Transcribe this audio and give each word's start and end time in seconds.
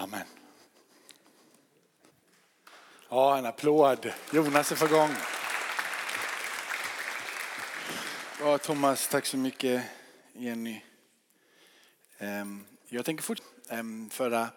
Amen. 0.00 0.26
Ja, 3.08 3.38
en 3.38 3.46
applåd. 3.46 4.12
Jonas 4.32 4.72
är 4.72 4.76
för 4.76 4.88
gång. 4.88 5.10
Ja, 8.40 8.58
Thomas, 8.58 9.08
tack 9.08 9.26
så 9.26 9.36
mycket. 9.36 9.82
Jenny. 10.32 10.80
Ehm, 12.18 12.64
jag 12.88 13.04
tänker 13.04 13.22
fort 13.22 13.42
ehm, 13.68 14.10
förra, 14.10 14.48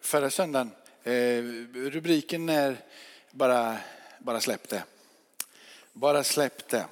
förra 0.00 0.30
söndagen, 0.30 0.70
eh, 1.02 1.42
rubriken 1.74 2.48
är 2.48 2.76
bara, 3.30 3.78
bara 4.18 4.40
släpp 4.40 4.68
det. 4.68 4.84
Bara 5.92 6.24
släpp 6.24 6.68
det. 6.68 6.86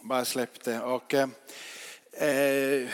Bara 0.00 0.24
släpp 0.24 0.64
det. 0.64 0.80
Och, 0.80 1.14
eh, 1.14 1.28
eh 2.12 2.88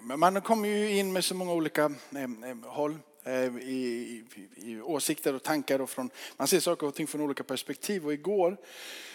man 0.00 0.42
kommer 0.42 0.68
ju 0.68 0.98
in 0.98 1.12
med 1.12 1.24
så 1.24 1.34
många 1.34 1.52
olika 1.52 1.92
eh, 2.14 2.22
eh 2.22 2.56
håll. 2.64 2.98
Eh, 3.26 3.56
I, 3.56 4.24
i, 4.56 4.80
åsikter 4.80 5.34
och 5.34 5.42
tankar. 5.42 5.80
Och 5.80 5.90
från, 5.90 6.10
man 6.36 6.48
ser 6.48 6.60
saker 6.60 6.86
och 6.86 6.94
ting 6.94 7.06
från 7.06 7.20
olika 7.20 7.44
perspektiv. 7.44 8.06
Och 8.06 8.12
igår 8.12 8.56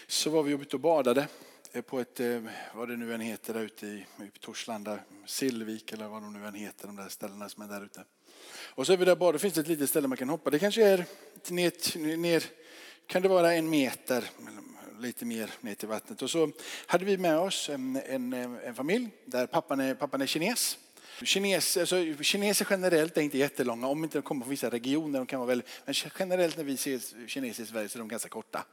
så 0.06 0.30
var 0.30 0.42
vi 0.42 0.52
ute 0.52 0.76
och 0.76 0.80
badade 0.80 1.28
eh, 1.72 1.82
på 1.82 2.00
ett, 2.00 2.20
eh, 2.20 2.42
vad 2.74 2.88
det 2.88 2.96
nu 2.96 3.14
än 3.14 3.20
heter, 3.20 3.54
där 3.54 3.60
ute 3.60 3.86
i, 3.86 4.06
i 4.34 4.38
Torslanda, 4.40 4.98
Sillvik 5.26 5.92
eller 5.92 6.08
vad 6.08 6.22
de 6.22 6.32
nu 6.32 6.46
än 6.46 6.54
heter, 6.54 6.86
de 6.86 6.96
där 6.96 7.08
ställena 7.08 7.48
som 7.48 7.62
är 7.62 7.68
där 7.68 7.84
ute. 7.84 8.04
Och 8.74 8.86
så 8.86 8.92
är 8.92 8.96
vi 8.96 9.04
där 9.04 9.16
bara, 9.16 9.32
det 9.32 9.38
finns 9.38 9.58
ett 9.58 9.68
litet 9.68 9.90
ställe 9.90 10.08
man 10.08 10.18
kan 10.18 10.28
hoppa. 10.28 10.50
Det 10.50 10.58
kanske 10.58 10.86
är 10.86 11.04
ner, 11.48 12.16
ner 12.16 12.44
kan 13.06 13.22
det 13.22 13.28
vara 13.28 13.54
en 13.54 13.70
meter, 13.70 14.24
lite 15.00 15.24
mer 15.24 15.50
ner 15.60 15.74
till 15.74 15.88
vattnet. 15.88 16.22
Och 16.22 16.30
så 16.30 16.50
hade 16.86 17.04
vi 17.04 17.18
med 17.18 17.38
oss 17.38 17.68
en, 17.68 17.96
en, 17.96 18.32
en 18.32 18.74
familj 18.74 19.08
där 19.24 19.46
pappan 19.46 19.80
är, 19.80 19.94
pappan 19.94 20.22
är 20.22 20.26
kines. 20.26 20.78
Kineser, 21.24 21.80
alltså, 21.80 22.22
kineser 22.22 22.66
generellt 22.70 23.16
är 23.16 23.22
inte 23.22 23.38
jättelånga, 23.38 23.86
om 23.86 24.04
inte 24.04 24.18
de 24.18 24.22
kommer 24.22 24.44
från 24.44 24.50
vissa 24.50 24.70
regioner. 24.70 25.18
De 25.18 25.26
kan 25.26 25.40
vara 25.40 25.48
väldigt, 25.48 25.68
men 25.84 25.94
generellt 26.18 26.56
när 26.56 26.64
vi 26.64 26.76
ser 26.76 27.28
kineser 27.28 27.62
i 27.62 27.66
Sverige 27.66 27.88
så 27.88 27.98
är 27.98 28.00
de 28.00 28.08
ganska 28.08 28.28
korta. 28.28 28.64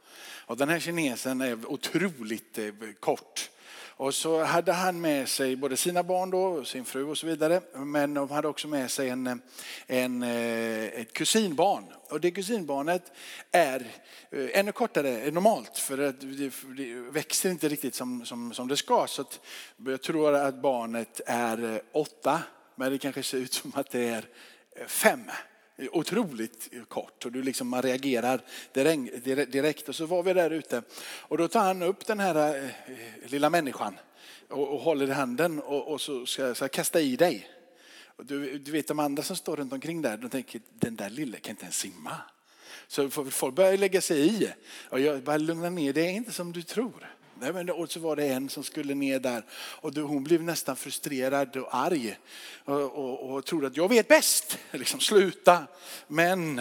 Och 0.46 0.56
den 0.56 0.68
här 0.68 0.80
kinesen 0.80 1.40
är 1.40 1.72
otroligt 1.72 2.58
eh, 2.58 2.72
kort. 3.00 3.50
Och 3.72 4.14
så 4.14 4.44
hade 4.44 4.72
han 4.72 5.00
med 5.00 5.28
sig 5.28 5.56
både 5.56 5.76
sina 5.76 6.02
barn 6.02 6.30
då, 6.30 6.64
sin 6.64 6.84
fru 6.84 7.04
och 7.04 7.18
så 7.18 7.26
vidare. 7.26 7.60
Men 7.74 8.14
de 8.14 8.30
hade 8.30 8.48
också 8.48 8.68
med 8.68 8.90
sig 8.90 9.08
en, 9.08 9.42
en, 9.86 10.22
eh, 10.22 10.84
ett 10.84 11.12
kusinbarn. 11.12 11.84
Och 12.10 12.20
det 12.20 12.30
kusinbarnet 12.30 13.12
är 13.52 13.80
eh, 14.30 14.58
ännu 14.58 14.72
kortare 14.72 15.20
än 15.20 15.34
normalt 15.34 15.78
för 15.78 15.98
att 15.98 16.20
det, 16.20 16.52
växer 17.10 17.50
inte 17.50 17.68
riktigt 17.68 17.94
som, 17.94 18.26
som, 18.26 18.52
som 18.52 18.68
det 18.68 18.76
ska. 18.76 19.06
Så 19.06 19.24
jag 19.86 20.02
tror 20.02 20.34
att 20.34 20.62
barnet 20.62 21.20
är 21.26 21.74
eh, 21.74 21.80
åtta, 21.92 22.42
men 22.74 22.92
det 22.92 22.98
kanske 22.98 23.22
ser 23.22 23.38
ut 23.38 23.52
som 23.52 23.72
att 23.74 23.90
det 23.90 24.08
är 24.08 24.28
fem 24.86 25.20
otroligt 25.92 26.70
kort 26.88 27.24
och 27.24 27.32
du 27.32 27.42
liksom, 27.42 27.68
man 27.68 27.82
reagerar 27.82 28.40
direkt. 29.46 29.88
Och 29.88 29.94
så 29.94 30.06
var 30.06 30.22
vi 30.22 30.32
där 30.32 30.50
ute 30.50 30.82
och 31.02 31.38
då 31.38 31.48
tar 31.48 31.60
han 31.60 31.82
upp 31.82 32.06
den 32.06 32.20
här 32.20 32.64
eh, 32.64 33.30
lilla 33.30 33.50
människan 33.50 33.98
och, 34.48 34.68
och 34.68 34.80
håller 34.80 35.08
i 35.08 35.12
handen 35.12 35.60
och, 35.60 35.88
och 35.88 36.00
så 36.00 36.26
ska 36.26 36.54
jag 36.60 36.70
kasta 36.70 37.00
i 37.00 37.16
dig. 37.16 37.48
Och 38.04 38.26
du, 38.26 38.58
du, 38.58 38.72
vet 38.72 38.88
de 38.88 38.98
andra 38.98 39.22
som 39.22 39.36
står 39.36 39.56
runt 39.56 39.72
omkring 39.72 40.02
där, 40.02 40.16
de 40.16 40.30
tänker 40.30 40.60
den 40.70 40.96
där 40.96 41.10
lille 41.10 41.38
kan 41.38 41.50
inte 41.50 41.62
ens 41.62 41.78
simma. 41.78 42.16
Så 42.86 43.10
folk 43.10 43.54
börjar 43.54 43.76
lägga 43.76 44.00
sig 44.00 44.28
i. 44.28 44.52
Och 44.88 45.00
jag 45.00 45.22
bara 45.22 45.36
lugna 45.36 45.70
ner 45.70 45.92
det 45.92 46.00
är 46.00 46.10
inte 46.10 46.32
som 46.32 46.52
du 46.52 46.62
tror. 46.62 47.16
Nej, 47.40 47.52
men, 47.52 47.70
och 47.70 47.90
så 47.90 48.00
var 48.00 48.16
det 48.16 48.26
en 48.26 48.48
som 48.48 48.64
skulle 48.64 48.94
ner 48.94 49.20
där 49.20 49.42
och 49.52 49.94
hon 49.94 50.24
blev 50.24 50.42
nästan 50.42 50.76
frustrerad 50.76 51.56
och 51.56 51.74
arg 51.74 52.18
och, 52.64 52.80
och, 52.80 53.30
och 53.30 53.44
trodde 53.44 53.66
att 53.66 53.76
jag 53.76 53.88
vet 53.88 54.08
bäst. 54.08 54.58
Liksom, 54.70 55.00
sluta. 55.00 55.66
Men 56.06 56.60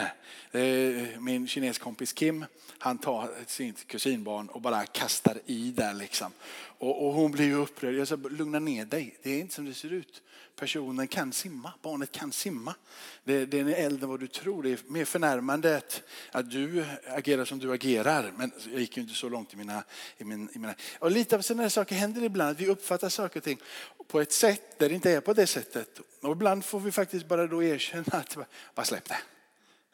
Eh, 0.52 1.20
min 1.20 1.48
kineskompis 1.48 2.14
Kim, 2.14 2.46
han 2.78 2.98
tar 2.98 3.30
sitt 3.48 3.88
kusinbarn 3.88 4.50
och 4.50 4.62
bara 4.62 4.86
kastar 4.86 5.40
i 5.46 5.72
där 5.72 5.94
liksom. 5.94 6.32
Och, 6.78 7.08
och 7.08 7.14
hon 7.14 7.32
blir 7.32 7.46
ju 7.46 7.56
upprörd. 7.56 7.96
Jag 7.96 8.08
sa, 8.08 8.16
lugna 8.16 8.60
ner 8.60 8.86
dig. 8.86 9.18
Det 9.24 9.30
är 9.30 9.40
inte 9.40 9.56
som 9.56 9.66
det 9.66 9.74
ser 9.74 9.94
ut. 9.94 10.22
Personen 10.56 11.08
kan 11.08 11.34
simma. 11.34 11.74
Barnet 11.82 12.12
kan 12.12 12.32
simma. 12.32 12.76
Det, 13.24 13.46
det 13.46 13.60
är 13.60 13.86
äldre 13.86 14.04
än 14.04 14.10
vad 14.10 14.20
du 14.20 14.28
tror. 14.28 14.64
Det 14.64 14.70
är 14.70 14.80
mer 14.88 15.06
förnärmande 15.06 15.78
att, 15.78 16.02
att 16.32 16.52
du 16.52 16.86
agerar 17.08 17.46
som 17.46 17.60
du 17.60 17.74
agerar. 17.74 18.34
Men 18.38 18.52
jag 18.72 18.82
gick 18.82 18.98
ju 18.98 19.04
inte 19.04 19.16
så 19.16 19.30
långt 19.30 19.54
i 19.54 19.58
mina... 19.58 19.84
I 20.18 20.24
min, 20.24 20.50
i 20.54 20.60
mina 20.60 20.76
och 21.00 21.12
lite 21.12 21.36
av 21.36 21.42
sådana 21.42 21.64
här 21.64 21.70
saker 21.70 21.96
händer 21.96 22.24
ibland. 22.24 22.52
Att 22.52 22.60
vi 22.60 22.68
uppfattar 22.68 23.10
saker 23.10 23.40
och 23.40 23.44
ting 23.44 23.60
på 24.08 24.22
ett 24.22 24.32
sätt 24.32 24.80
där 24.80 24.90
det 24.90 24.96
inte 24.96 25.12
är 25.12 25.22
på 25.22 25.34
det 25.34 25.48
sättet. 25.48 26.00
Och 26.22 26.32
ibland 26.32 26.66
får 26.66 26.80
vi 26.80 26.92
faktiskt 26.92 27.28
bara 27.28 27.48
då 27.48 27.64
erkänna 27.64 28.04
att, 28.12 28.38
bara 28.76 28.86
släpp 28.86 29.10
det. 29.10 29.20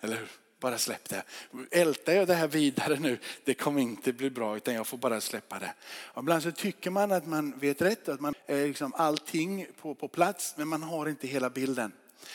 Eller 0.02 0.16
hur? 0.16 0.45
Bara 0.66 0.78
släpp 0.78 1.10
det. 1.10 1.24
Ältar 1.72 2.14
jag 2.14 2.28
det 2.28 2.34
här 2.34 2.48
vidare 2.48 3.00
nu, 3.00 3.18
det 3.44 3.54
kommer 3.54 3.82
inte 3.82 4.14
bli 4.14 4.30
bra 4.30 4.58
utan 4.58 4.74
jag 4.74 4.88
får 4.88 4.98
bara 4.98 5.22
släppa 5.22 5.60
det. 5.60 5.74
Och 5.88 6.22
ibland 6.22 6.44
så 6.44 6.52
tycker 6.52 6.90
man 6.92 7.12
att 7.12 7.28
man 7.28 7.60
vet 7.60 7.82
rätt, 7.82 8.10
att 8.10 8.20
man 8.20 8.34
är 8.46 8.68
liksom 8.68 8.94
allting 8.94 9.68
på, 9.82 9.96
på 9.96 10.08
plats 10.08 10.54
men 10.58 10.68
man 10.68 10.84
har 10.84 11.10
inte 11.10 11.28
hela 11.28 11.50
bilden. 11.50 11.92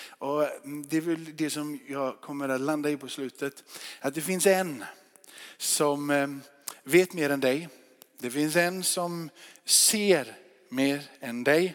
Och 0.09 0.65
mm, 0.65 0.87
det 0.89 0.97
är 0.97 1.01
väl 1.01 1.37
det 1.37 1.51
som 1.51 1.81
jag 1.89 2.21
kommer 2.21 2.49
att 2.49 2.61
landa 2.61 2.91
i 2.91 2.97
på 2.97 3.09
slutet. 3.09 3.65
Att 4.01 4.15
det 4.15 4.21
finns 4.21 4.47
en 4.47 4.85
som 5.57 6.11
ehm, 6.11 6.41
vet 6.83 7.13
mer 7.13 7.31
än 7.31 7.41
dig. 7.41 7.69
Det 8.19 8.31
finns 8.31 8.57
en 8.57 8.85
som 8.85 9.31
ser 9.65 10.37
mer 10.69 11.03
än 11.21 11.45
dig. 11.45 11.75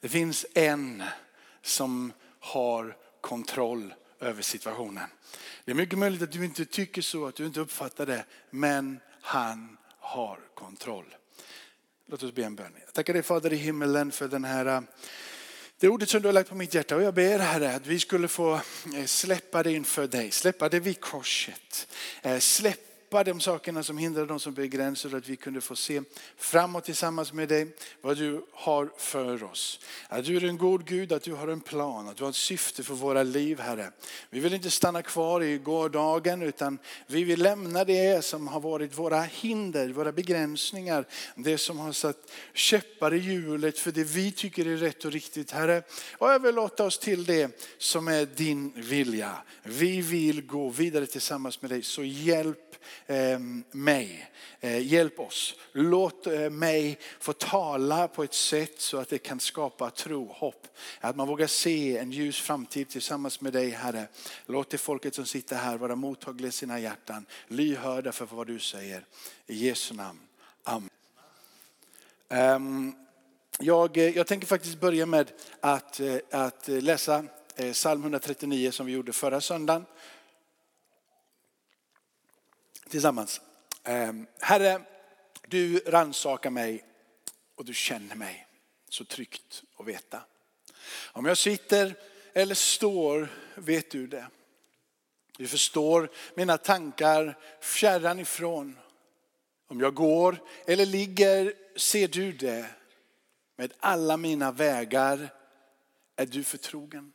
Det 0.00 0.08
finns 0.08 0.46
en 0.54 1.02
som 1.62 2.12
har 2.38 2.96
kontroll 3.20 3.94
över 4.22 4.42
situationen. 4.42 5.08
Det 5.64 5.70
är 5.70 5.74
mycket 5.74 5.98
möjligt 5.98 6.22
att 6.22 6.32
du 6.32 6.44
inte 6.44 6.64
tycker 6.64 7.02
så, 7.02 7.26
att 7.26 7.34
du 7.34 7.46
inte 7.46 7.60
uppfattar 7.60 8.06
det, 8.06 8.24
men 8.50 9.00
han 9.20 9.76
har 9.98 10.38
kontroll. 10.54 11.14
Låt 12.08 12.22
oss 12.22 12.34
be 12.34 12.44
en 12.44 12.56
bön. 12.56 12.72
Jag 12.84 12.94
tackar 12.94 13.12
dig 13.12 13.22
Fader 13.22 13.52
i 13.52 13.56
himmelen 13.56 14.12
för 14.12 14.28
den 14.28 14.44
här 14.44 14.66
eh, 14.66 14.80
det 15.78 15.88
ordet 15.88 16.10
som 16.10 16.22
du 16.22 16.28
har 16.28 16.32
lagt 16.32 16.48
på 16.48 16.54
mitt 16.54 16.74
hjärta 16.74 16.96
och 16.96 17.02
jag 17.02 17.14
ber 17.14 17.38
Herre 17.38 17.74
att 17.74 17.86
vi 17.86 17.98
skulle 18.00 18.28
få 18.28 18.54
eh, 18.94 19.04
släppa 19.06 19.62
det 19.62 19.72
inför 19.72 20.06
dig, 20.06 20.30
släppa 20.30 20.68
det 20.68 20.80
vid 20.80 21.00
korset. 21.00 21.88
Eh, 22.22 22.38
släppa 22.38 22.91
släppa 23.12 23.24
de 23.24 23.40
sakerna 23.40 23.82
som 23.82 23.98
hindrar 23.98 24.26
de 24.26 24.40
som 24.40 24.54
begränsar 24.54 25.16
att 25.16 25.28
vi 25.28 25.36
kunde 25.36 25.60
få 25.60 25.76
se 25.76 26.02
framåt 26.36 26.84
tillsammans 26.84 27.32
med 27.32 27.48
dig 27.48 27.76
vad 28.00 28.16
du 28.16 28.44
har 28.52 28.90
för 28.96 29.44
oss. 29.44 29.80
Att 30.08 30.24
du 30.24 30.36
är 30.36 30.44
en 30.44 30.58
god 30.58 30.86
Gud, 30.86 31.12
att 31.12 31.22
du 31.22 31.32
har 31.32 31.48
en 31.48 31.60
plan, 31.60 32.08
att 32.08 32.16
du 32.16 32.24
har 32.24 32.30
ett 32.30 32.36
syfte 32.36 32.82
för 32.82 32.94
våra 32.94 33.22
liv 33.22 33.60
Herre. 33.60 33.92
Vi 34.30 34.40
vill 34.40 34.54
inte 34.54 34.70
stanna 34.70 35.02
kvar 35.02 35.42
i 35.42 35.58
gårdagen 35.58 36.42
utan 36.42 36.78
vi 37.06 37.24
vill 37.24 37.42
lämna 37.42 37.84
det 37.84 38.24
som 38.24 38.48
har 38.48 38.60
varit 38.60 38.98
våra 38.98 39.22
hinder, 39.22 39.88
våra 39.88 40.12
begränsningar. 40.12 41.06
Det 41.36 41.58
som 41.58 41.78
har 41.78 41.92
satt 41.92 42.30
käppar 42.52 43.14
i 43.14 43.18
hjulet 43.18 43.78
för 43.78 43.92
det 43.92 44.04
vi 44.04 44.32
tycker 44.32 44.66
är 44.66 44.76
rätt 44.76 45.04
och 45.04 45.12
riktigt 45.12 45.50
Herre. 45.50 45.82
Och 46.18 46.30
överlåta 46.30 46.84
oss 46.84 46.98
till 46.98 47.24
det 47.24 47.60
som 47.78 48.08
är 48.08 48.26
din 48.26 48.72
vilja. 48.76 49.32
Vi 49.62 50.00
vill 50.00 50.46
gå 50.46 50.68
vidare 50.68 51.06
tillsammans 51.06 51.62
med 51.62 51.70
dig 51.70 51.82
så 51.82 52.04
hjälp 52.04 52.61
Ehm, 53.06 53.64
mig. 53.70 54.30
Eh, 54.60 54.86
hjälp 54.86 55.20
oss. 55.20 55.54
Låt 55.72 56.26
eh, 56.26 56.50
mig 56.50 56.98
få 57.20 57.32
tala 57.32 58.08
på 58.08 58.24
ett 58.24 58.34
sätt 58.34 58.80
så 58.80 58.98
att 58.98 59.08
det 59.08 59.18
kan 59.18 59.40
skapa 59.40 59.90
tro, 59.90 60.32
hopp. 60.32 60.66
Att 61.00 61.16
man 61.16 61.28
vågar 61.28 61.46
se 61.46 61.98
en 61.98 62.10
ljus 62.10 62.40
framtid 62.40 62.88
tillsammans 62.88 63.40
med 63.40 63.52
dig 63.52 63.70
Herre. 63.70 64.06
Låt 64.46 64.70
det 64.70 64.78
folket 64.78 65.14
som 65.14 65.26
sitter 65.26 65.56
här 65.56 65.76
vara 65.76 65.96
mottagliga 65.96 66.48
i 66.48 66.52
sina 66.52 66.80
hjärtan. 66.80 67.26
Lyhörda 67.48 68.12
för 68.12 68.26
vad 68.26 68.46
du 68.46 68.58
säger. 68.58 69.04
I 69.46 69.66
Jesu 69.66 69.94
namn. 69.94 70.20
Amen. 70.62 70.90
Ehm, 72.28 72.94
jag, 73.58 73.96
eh, 73.96 74.16
jag 74.16 74.26
tänker 74.26 74.46
faktiskt 74.46 74.80
börja 74.80 75.06
med 75.06 75.32
att, 75.60 76.00
att 76.30 76.68
läsa 76.68 77.24
psalm 77.72 78.02
139 78.02 78.70
som 78.70 78.86
vi 78.86 78.92
gjorde 78.92 79.12
förra 79.12 79.40
söndagen 79.40 79.84
tillsammans. 82.92 83.40
Ehm, 83.84 84.26
Herre, 84.40 84.82
du 85.46 85.78
ransakar 85.78 86.50
mig 86.50 86.84
och 87.54 87.64
du 87.64 87.74
känner 87.74 88.16
mig 88.16 88.46
så 88.88 89.04
tryggt 89.04 89.62
att 89.76 89.86
veta. 89.86 90.22
Om 91.12 91.24
jag 91.24 91.38
sitter 91.38 91.94
eller 92.32 92.54
står 92.54 93.28
vet 93.54 93.90
du 93.90 94.06
det. 94.06 94.26
Du 95.38 95.46
förstår 95.46 96.10
mina 96.34 96.58
tankar 96.58 97.38
fjärran 97.60 98.18
ifrån. 98.18 98.78
Om 99.68 99.80
jag 99.80 99.94
går 99.94 100.38
eller 100.66 100.86
ligger 100.86 101.54
ser 101.76 102.08
du 102.08 102.32
det. 102.32 102.66
Med 103.56 103.72
alla 103.80 104.16
mina 104.16 104.52
vägar 104.52 105.34
är 106.16 106.26
du 106.26 106.44
förtrogen. 106.44 107.12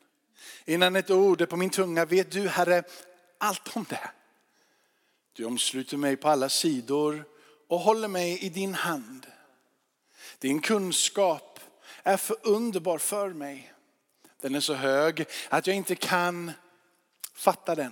Innan 0.65 0.95
ett 0.95 1.09
ord 1.09 1.41
är 1.41 1.45
på 1.45 1.57
min 1.57 1.69
tunga 1.69 2.05
vet 2.05 2.31
du 2.31 2.47
Herre 2.47 2.83
allt 3.37 3.75
om 3.75 3.85
det. 3.89 4.09
Du 5.37 5.45
omsluter 5.45 5.97
mig 5.97 6.15
på 6.15 6.29
alla 6.29 6.49
sidor 6.49 7.25
och 7.67 7.79
håller 7.79 8.07
mig 8.07 8.39
i 8.43 8.49
din 8.49 8.73
hand. 8.73 9.27
Din 10.39 10.61
kunskap 10.61 11.59
är 12.03 12.17
för 12.17 12.37
underbar 12.43 12.97
för 12.97 13.29
mig. 13.29 13.73
Den 14.41 14.55
är 14.55 14.59
så 14.59 14.73
hög 14.73 15.25
att 15.49 15.67
jag 15.67 15.75
inte 15.75 15.95
kan 15.95 16.51
Fatta 17.33 17.75
den. 17.75 17.91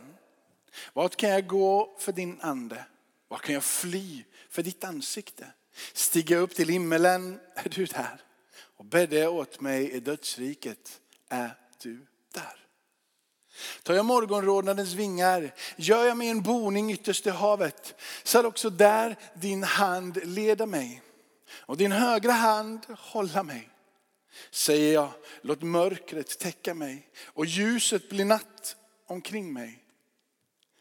Vart 0.94 1.16
kan 1.16 1.30
jag 1.30 1.48
gå 1.48 1.96
för 2.00 2.12
din 2.12 2.42
ande? 2.42 2.86
Vart 3.28 3.42
kan 3.42 3.54
jag 3.54 3.64
fly 3.64 4.24
för 4.50 4.64
ditt 4.64 4.84
ansikte? 4.84 5.48
Stiga 5.94 6.38
upp 6.38 6.56
till 6.56 6.70
himmelen, 6.70 7.40
är 7.56 7.70
du 7.70 7.86
där? 7.86 8.22
Och 8.78 8.86
bädde 8.86 9.28
åt 9.28 9.62
mig 9.62 9.92
i 9.92 10.00
dödsriket, 10.00 11.02
är 11.30 11.58
du 11.82 12.06
där? 12.34 12.65
Tar 13.84 13.94
jag 13.94 14.06
morgonrodnadens 14.06 14.94
vingar, 14.94 15.54
gör 15.76 16.06
jag 16.06 16.18
mig 16.18 16.30
en 16.30 16.42
boning 16.42 16.92
ytterst 16.92 17.28
i 17.28 17.30
havet, 17.30 17.96
så 18.24 18.46
också 18.46 18.70
där 18.70 19.16
din 19.34 19.64
hand 19.64 20.20
leda 20.24 20.66
mig 20.66 21.02
och 21.50 21.78
din 21.78 21.92
högra 21.92 22.32
hand 22.32 22.86
hålla 22.90 23.44
mig. 23.44 23.70
Säger 24.52 24.94
jag, 24.94 25.12
låt 25.42 25.62
mörkret 25.62 26.40
täcka 26.40 26.74
mig 26.74 27.10
och 27.26 27.46
ljuset 27.46 28.10
bli 28.10 28.24
natt 28.24 28.76
omkring 29.06 29.54
mig. 29.54 29.84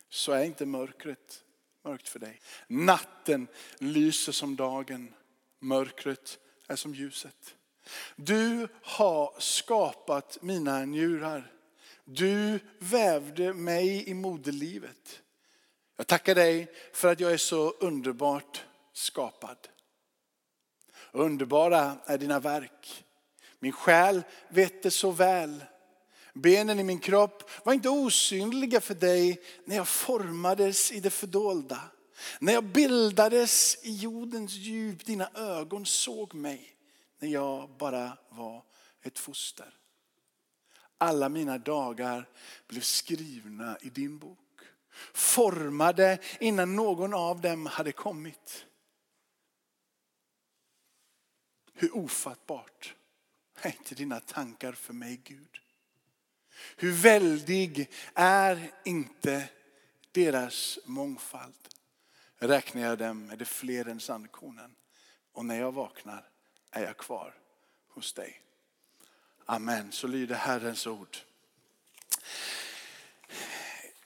Så 0.08 0.32
är 0.32 0.44
inte 0.44 0.66
mörkret 0.66 1.44
mörkt 1.84 2.08
för 2.08 2.18
dig. 2.18 2.40
Natten 2.66 3.46
lyser 3.78 4.32
som 4.32 4.56
dagen, 4.56 5.14
mörkret 5.60 6.38
är 6.68 6.76
som 6.76 6.94
ljuset. 6.94 7.54
Du 8.16 8.68
har 8.82 9.34
skapat 9.38 10.38
mina 10.40 10.84
njurar. 10.84 11.53
Du 12.04 12.60
vävde 12.78 13.54
mig 13.54 14.08
i 14.08 14.14
moderlivet. 14.14 15.22
Jag 15.96 16.06
tackar 16.06 16.34
dig 16.34 16.72
för 16.92 17.12
att 17.12 17.20
jag 17.20 17.32
är 17.32 17.36
så 17.36 17.70
underbart 17.70 18.64
skapad. 18.92 19.68
Underbara 21.12 21.96
är 22.06 22.18
dina 22.18 22.40
verk. 22.40 23.04
Min 23.58 23.72
själ 23.72 24.22
vet 24.48 24.82
det 24.82 24.90
så 24.90 25.10
väl. 25.10 25.64
Benen 26.32 26.80
i 26.80 26.84
min 26.84 26.98
kropp 26.98 27.50
var 27.64 27.72
inte 27.72 27.88
osynliga 27.88 28.80
för 28.80 28.94
dig 28.94 29.42
när 29.64 29.76
jag 29.76 29.88
formades 29.88 30.92
i 30.92 31.00
det 31.00 31.10
fördolda. 31.10 31.80
När 32.38 32.52
jag 32.52 32.64
bildades 32.64 33.76
i 33.82 33.96
jordens 33.96 34.52
djup, 34.52 35.04
dina 35.04 35.30
ögon 35.34 35.86
såg 35.86 36.34
mig 36.34 36.76
när 37.18 37.28
jag 37.28 37.70
bara 37.70 38.18
var 38.28 38.62
ett 39.02 39.18
foster. 39.18 39.74
Alla 40.98 41.28
mina 41.28 41.58
dagar 41.58 42.28
blev 42.66 42.80
skrivna 42.80 43.78
i 43.80 43.90
din 43.90 44.18
bok. 44.18 44.38
Formade 45.12 46.18
innan 46.40 46.76
någon 46.76 47.14
av 47.14 47.40
dem 47.40 47.66
hade 47.66 47.92
kommit. 47.92 48.66
Hur 51.72 51.96
ofattbart 51.96 52.94
är 53.54 53.70
inte 53.70 53.94
dina 53.94 54.20
tankar 54.20 54.72
för 54.72 54.92
mig 54.92 55.20
Gud? 55.24 55.60
Hur 56.76 56.92
väldig 56.92 57.90
är 58.14 58.70
inte 58.84 59.48
deras 60.12 60.78
mångfald? 60.84 61.54
Räknar 62.36 62.82
jag 62.82 62.98
dem 62.98 63.30
är 63.30 63.36
det 63.36 63.44
fler 63.44 63.88
än 63.88 64.00
sandkornen. 64.00 64.74
Och 65.32 65.44
när 65.44 65.58
jag 65.58 65.72
vaknar 65.72 66.28
är 66.70 66.82
jag 66.82 66.96
kvar 66.96 67.34
hos 67.88 68.12
dig. 68.12 68.40
Amen, 69.46 69.92
så 69.92 70.06
lyder 70.06 70.34
Herrens 70.34 70.86
ord. 70.86 71.16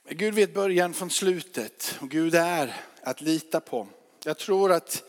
Gud 0.09 0.33
vet 0.33 0.53
början 0.53 0.93
från 0.93 1.09
slutet 1.09 1.97
och 2.01 2.09
Gud 2.09 2.35
är 2.35 2.75
att 3.03 3.21
lita 3.21 3.59
på. 3.59 3.87
Jag 4.23 4.37
tror 4.37 4.71
att 4.71 5.03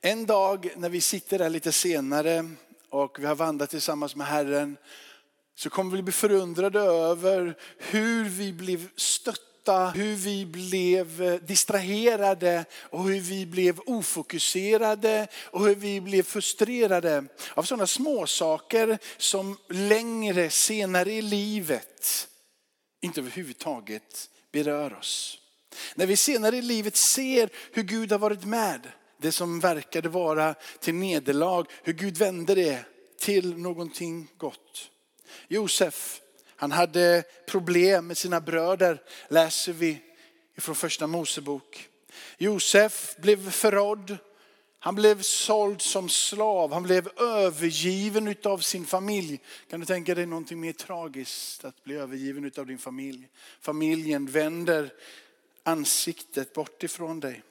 en 0.00 0.26
dag 0.26 0.72
när 0.76 0.88
vi 0.88 1.00
sitter 1.00 1.38
där 1.38 1.50
lite 1.50 1.72
senare 1.72 2.50
och 2.88 3.18
vi 3.20 3.26
har 3.26 3.34
vandrat 3.34 3.70
tillsammans 3.70 4.16
med 4.16 4.26
Herren 4.26 4.76
så 5.54 5.70
kommer 5.70 5.96
vi 5.96 6.02
bli 6.02 6.12
förundrade 6.12 6.80
över 6.80 7.58
hur 7.78 8.24
vi 8.24 8.52
blev 8.52 8.88
stötta, 8.96 9.40
hur 9.70 10.14
vi 10.14 10.46
blev 10.46 11.22
eh, 11.22 11.34
distraherade 11.34 12.64
och 12.74 13.04
hur 13.04 13.20
vi 13.20 13.46
blev 13.46 13.80
ofokuserade 13.86 15.26
och 15.34 15.66
hur 15.66 15.74
vi 15.74 16.00
blev 16.00 16.22
frustrerade 16.22 17.24
av 17.54 17.62
sådana 17.62 17.86
småsaker 17.86 18.98
som 19.16 19.58
längre 19.68 20.50
senare 20.50 21.12
i 21.12 21.22
livet 21.22 22.28
inte 23.02 23.20
överhuvudtaget 23.20 24.30
berör 24.52 24.98
oss. 24.98 25.38
När 25.94 26.06
vi 26.06 26.16
senare 26.16 26.56
i 26.56 26.62
livet 26.62 26.96
ser 26.96 27.50
hur 27.72 27.82
Gud 27.82 28.12
har 28.12 28.18
varit 28.18 28.44
med, 28.44 28.88
det 29.18 29.32
som 29.32 29.60
verkade 29.60 30.08
vara 30.08 30.54
till 30.80 30.94
nederlag, 30.94 31.66
hur 31.82 31.92
Gud 31.92 32.18
vände 32.18 32.54
det 32.54 32.84
till 33.18 33.56
någonting 33.56 34.28
gott. 34.36 34.90
Josef, 35.48 36.20
han 36.62 36.72
hade 36.72 37.24
problem 37.46 38.06
med 38.06 38.18
sina 38.18 38.40
bröder, 38.40 39.02
läser 39.28 39.72
vi 39.72 39.98
från 40.58 40.74
första 40.74 41.06
Mosebok. 41.06 41.88
Josef 42.38 43.16
blev 43.16 43.50
förrådd, 43.50 44.16
han 44.78 44.94
blev 44.94 45.22
såld 45.22 45.82
som 45.82 46.08
slav, 46.08 46.72
han 46.72 46.82
blev 46.82 47.08
övergiven 47.20 48.36
av 48.44 48.58
sin 48.58 48.86
familj. 48.86 49.40
Kan 49.70 49.80
du 49.80 49.86
tänka 49.86 50.14
dig 50.14 50.26
någonting 50.26 50.60
mer 50.60 50.72
tragiskt 50.72 51.64
att 51.64 51.84
bli 51.84 51.94
övergiven 51.94 52.52
av 52.56 52.66
din 52.66 52.78
familj? 52.78 53.28
Familjen 53.60 54.26
vänder 54.26 54.92
ansiktet 55.62 56.52
bort 56.52 56.82
ifrån 56.82 57.20
dig. 57.20 57.42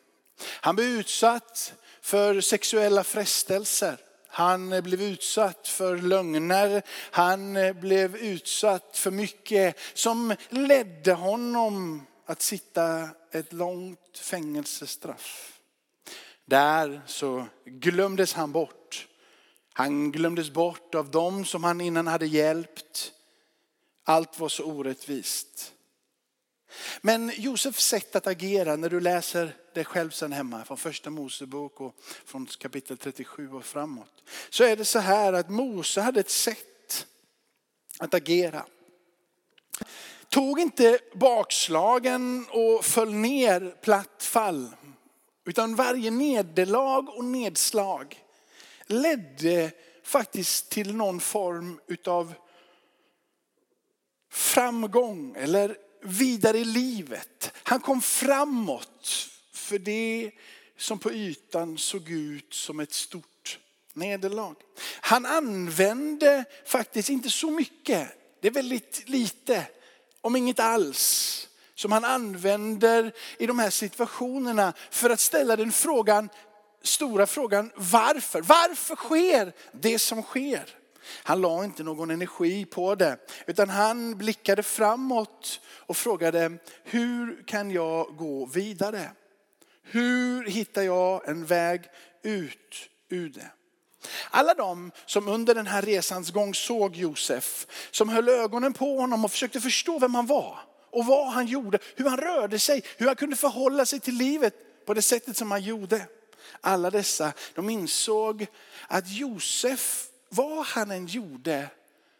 Han 0.44 0.76
blev 0.76 0.88
utsatt 0.88 1.74
för 2.02 2.42
sexuella 2.42 3.04
frestelser. 3.04 3.98
Han 4.32 4.70
blev 4.70 5.02
utsatt 5.02 5.68
för 5.68 5.98
lögner. 5.98 6.82
Han 7.12 7.58
blev 7.80 8.16
utsatt 8.16 8.98
för 8.98 9.12
mycket 9.12 9.78
som 9.94 10.36
ledde 10.50 11.14
honom 11.14 12.06
att 12.26 12.42
sitta 12.42 13.10
ett 13.32 13.54
långt 13.54 14.18
fängelsestraff. 14.18 15.60
Där 16.46 17.02
så 17.06 17.46
glömdes 17.66 18.34
han 18.34 18.52
bort. 18.52 19.08
Han 19.74 20.12
glömdes 20.12 20.52
bort 20.52 20.96
av 20.96 21.12
dem 21.12 21.46
som 21.46 21.64
han 21.64 21.82
innan 21.82 22.08
hade 22.08 22.26
hjälpt. 22.26 23.12
Allt 24.04 24.40
var 24.40 24.50
så 24.50 24.64
orättvist. 24.64 25.74
Men 27.02 27.32
Josefs 27.36 27.86
sätt 27.86 28.16
att 28.16 28.28
agera 28.28 28.76
när 28.76 28.90
du 28.90 29.00
läser 29.00 29.56
det 29.74 29.84
själv 29.84 30.10
sen 30.10 30.32
hemma 30.32 30.66
från 30.66 30.78
första 30.78 31.10
Mosebok 31.10 31.82
och 31.82 31.96
från 32.26 32.46
kapitel 32.46 32.98
37 32.98 33.50
och 33.50 33.66
framåt. 33.66 34.24
Så 34.50 34.64
är 34.64 34.76
det 34.76 34.86
så 34.86 35.00
här 35.00 35.34
att 35.34 35.50
Mose 35.50 36.02
hade 36.02 36.20
ett 36.20 36.30
sätt 36.30 37.08
att 38.00 38.14
agera. 38.14 38.66
Tog 40.30 40.60
inte 40.60 41.00
bakslagen 41.14 42.46
och 42.50 42.86
föll 42.86 43.14
ner 43.14 43.76
platt 43.82 44.24
fall. 44.24 44.70
Utan 45.46 45.76
varje 45.76 46.12
nederlag 46.12 47.10
och 47.10 47.26
nedslag 47.26 48.24
ledde 48.86 49.72
faktiskt 50.04 50.70
till 50.70 50.96
någon 50.96 51.20
form 51.20 51.80
utav 51.88 52.34
framgång 54.32 55.36
eller 55.36 55.78
vidare 56.02 56.58
i 56.58 56.66
livet. 56.66 57.52
Han 57.64 57.80
kom 57.80 58.02
framåt 58.02 59.30
för 59.54 59.80
det 59.80 60.32
som 60.78 61.00
på 61.00 61.12
ytan 61.12 61.78
såg 61.78 62.10
ut 62.10 62.54
som 62.54 62.80
ett 62.80 62.94
stort 62.94 63.60
nederlag. 63.94 64.56
Han 65.02 65.26
använde 65.26 66.46
faktiskt 66.66 67.10
inte 67.10 67.30
så 67.30 67.52
mycket, 67.52 68.10
det 68.42 68.48
är 68.48 68.52
väldigt 68.52 69.10
lite, 69.10 69.66
om 70.22 70.36
inget 70.36 70.60
alls, 70.60 71.48
som 71.76 71.92
han 71.92 72.06
använder 72.06 73.12
i 73.38 73.46
de 73.46 73.60
här 73.60 73.70
situationerna 73.70 74.74
för 74.92 75.10
att 75.10 75.20
ställa 75.20 75.56
den 75.56 75.72
frågan, 75.72 76.30
stora 76.84 77.28
frågan 77.28 77.72
varför? 77.76 78.42
Varför 78.42 78.96
sker 78.96 79.54
det 79.72 80.00
som 80.00 80.24
sker? 80.24 80.81
Han 81.24 81.42
la 81.42 81.64
inte 81.64 81.84
någon 81.84 82.12
energi 82.12 82.66
på 82.66 82.96
det, 82.96 83.18
utan 83.48 83.70
han 83.70 84.18
blickade 84.18 84.64
framåt 84.64 85.62
och 85.68 85.98
frågade, 85.98 86.58
hur 86.84 87.44
kan 87.48 87.72
jag 87.72 88.16
gå 88.18 88.46
vidare? 88.46 89.12
Hur 89.84 90.46
hittar 90.46 90.82
jag 90.82 91.30
en 91.30 91.46
väg 91.46 91.82
ut 92.24 92.90
ur 93.10 93.30
det? 93.30 93.52
Alla 94.30 94.54
de 94.54 94.92
som 95.06 95.28
under 95.28 95.56
den 95.56 95.68
här 95.68 95.82
resans 95.82 96.32
gång 96.32 96.54
såg 96.54 96.96
Josef, 96.96 97.68
som 97.92 98.10
höll 98.10 98.30
ögonen 98.30 98.74
på 98.74 99.00
honom 99.00 99.26
och 99.26 99.32
försökte 99.32 99.62
förstå 99.62 100.00
vem 100.00 100.16
han 100.16 100.26
var 100.26 100.60
och 100.92 101.06
vad 101.06 101.28
han 101.28 101.48
gjorde, 101.48 101.80
hur 101.96 102.10
han 102.10 102.18
rörde 102.18 102.60
sig, 102.60 102.84
hur 102.98 103.08
han 103.08 103.16
kunde 103.16 103.36
förhålla 103.36 103.86
sig 103.86 104.00
till 104.00 104.16
livet 104.16 104.86
på 104.86 104.94
det 104.94 105.02
sättet 105.02 105.38
som 105.38 105.52
han 105.52 105.62
gjorde. 105.62 106.08
Alla 106.62 106.90
dessa, 106.90 107.34
de 107.56 107.70
insåg 107.70 108.48
att 108.88 109.10
Josef, 109.10 110.08
vad 110.32 110.66
han 110.66 110.92
än 110.92 111.08
gjorde, 111.08 111.70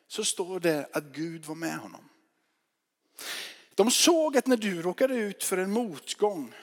så 0.08 0.26
står 0.26 0.60
det 0.60 0.90
att 0.94 1.04
Gud 1.04 1.46
var 1.46 1.56
med 1.56 1.78
honom. 1.78 2.10
De 3.76 3.92
såg 3.92 4.38
att 4.38 4.48
när 4.48 4.58
du 4.58 4.82
råkade 4.82 5.16
ut 5.16 5.44
för 5.44 5.58
en 5.58 5.72
motgång, 5.72 6.54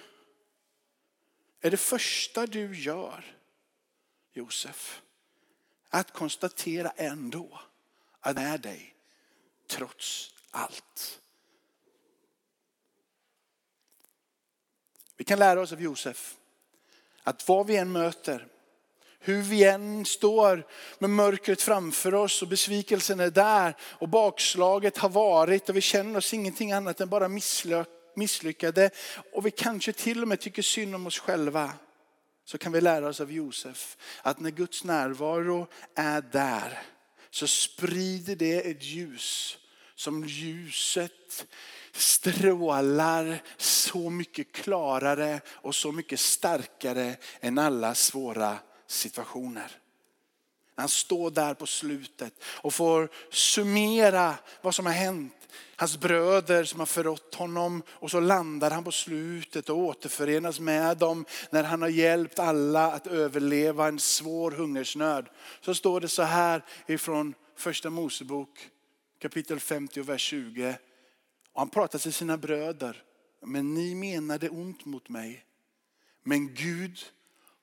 är 1.60 1.70
det 1.70 1.76
första 1.76 2.46
du 2.46 2.80
gör, 2.80 3.36
Josef, 4.32 5.02
att 5.88 6.12
konstatera 6.12 6.90
ändå 6.90 7.60
att 8.20 8.36
han 8.36 8.46
är 8.46 8.58
dig 8.58 8.94
trots 9.66 10.34
allt. 10.50 11.20
Vi 15.16 15.24
kan 15.24 15.38
lära 15.38 15.60
oss 15.60 15.72
av 15.72 15.82
Josef 15.82 16.36
att 17.22 17.48
vad 17.48 17.66
vi 17.66 17.76
än 17.76 17.92
möter, 17.92 18.48
hur 19.20 19.42
vi 19.42 19.64
än 19.64 20.04
står 20.04 20.66
med 20.98 21.10
mörkret 21.10 21.62
framför 21.62 22.14
oss 22.14 22.42
och 22.42 22.48
besvikelsen 22.48 23.20
är 23.20 23.30
där 23.30 23.76
och 23.82 24.08
bakslaget 24.08 24.98
har 24.98 25.08
varit 25.08 25.68
och 25.68 25.76
vi 25.76 25.80
känner 25.80 26.18
oss 26.18 26.34
ingenting 26.34 26.72
annat 26.72 27.00
än 27.00 27.08
bara 27.08 27.30
misslyckade 28.16 28.90
och 29.32 29.46
vi 29.46 29.50
kanske 29.50 29.92
till 29.92 30.22
och 30.22 30.28
med 30.28 30.40
tycker 30.40 30.62
synd 30.62 30.94
om 30.94 31.06
oss 31.06 31.18
själva. 31.18 31.72
Så 32.44 32.58
kan 32.58 32.72
vi 32.72 32.80
lära 32.80 33.08
oss 33.08 33.20
av 33.20 33.32
Josef 33.32 33.96
att 34.22 34.40
när 34.40 34.50
Guds 34.50 34.84
närvaro 34.84 35.66
är 35.94 36.20
där 36.20 36.82
så 37.30 37.46
sprider 37.46 38.36
det 38.36 38.70
ett 38.70 38.82
ljus 38.82 39.58
som 39.94 40.24
ljuset 40.24 41.46
strålar 41.92 43.42
så 43.56 44.10
mycket 44.10 44.52
klarare 44.52 45.40
och 45.48 45.74
så 45.74 45.92
mycket 45.92 46.20
starkare 46.20 47.16
än 47.40 47.58
alla 47.58 47.94
svåra 47.94 48.58
situationer. 48.88 49.76
Han 50.74 50.88
står 50.88 51.30
där 51.30 51.54
på 51.54 51.66
slutet 51.66 52.34
och 52.44 52.74
får 52.74 53.08
summera 53.30 54.34
vad 54.62 54.74
som 54.74 54.86
har 54.86 54.92
hänt. 54.92 55.34
Hans 55.76 55.98
bröder 55.98 56.64
som 56.64 56.80
har 56.80 56.86
förrått 56.86 57.34
honom 57.34 57.82
och 57.88 58.10
så 58.10 58.20
landar 58.20 58.70
han 58.70 58.84
på 58.84 58.92
slutet 58.92 59.68
och 59.68 59.78
återförenas 59.78 60.60
med 60.60 60.96
dem 60.96 61.24
när 61.50 61.64
han 61.64 61.82
har 61.82 61.88
hjälpt 61.88 62.38
alla 62.38 62.92
att 62.92 63.06
överleva 63.06 63.88
en 63.88 63.98
svår 63.98 64.50
hungersnöd. 64.50 65.28
Så 65.60 65.74
står 65.74 66.00
det 66.00 66.08
så 66.08 66.22
här 66.22 66.64
ifrån 66.86 67.34
första 67.56 67.90
Mosebok 67.90 68.68
kapitel 69.18 69.60
50 69.60 70.02
vers 70.02 70.22
20. 70.22 70.78
Och 71.52 71.60
han 71.60 71.70
pratar 71.70 71.98
till 71.98 72.12
sina 72.12 72.36
bröder. 72.36 73.02
Men 73.42 73.74
ni 73.74 73.94
menade 73.94 74.48
ont 74.48 74.84
mot 74.84 75.08
mig. 75.08 75.44
Men 76.22 76.54
Gud 76.54 76.98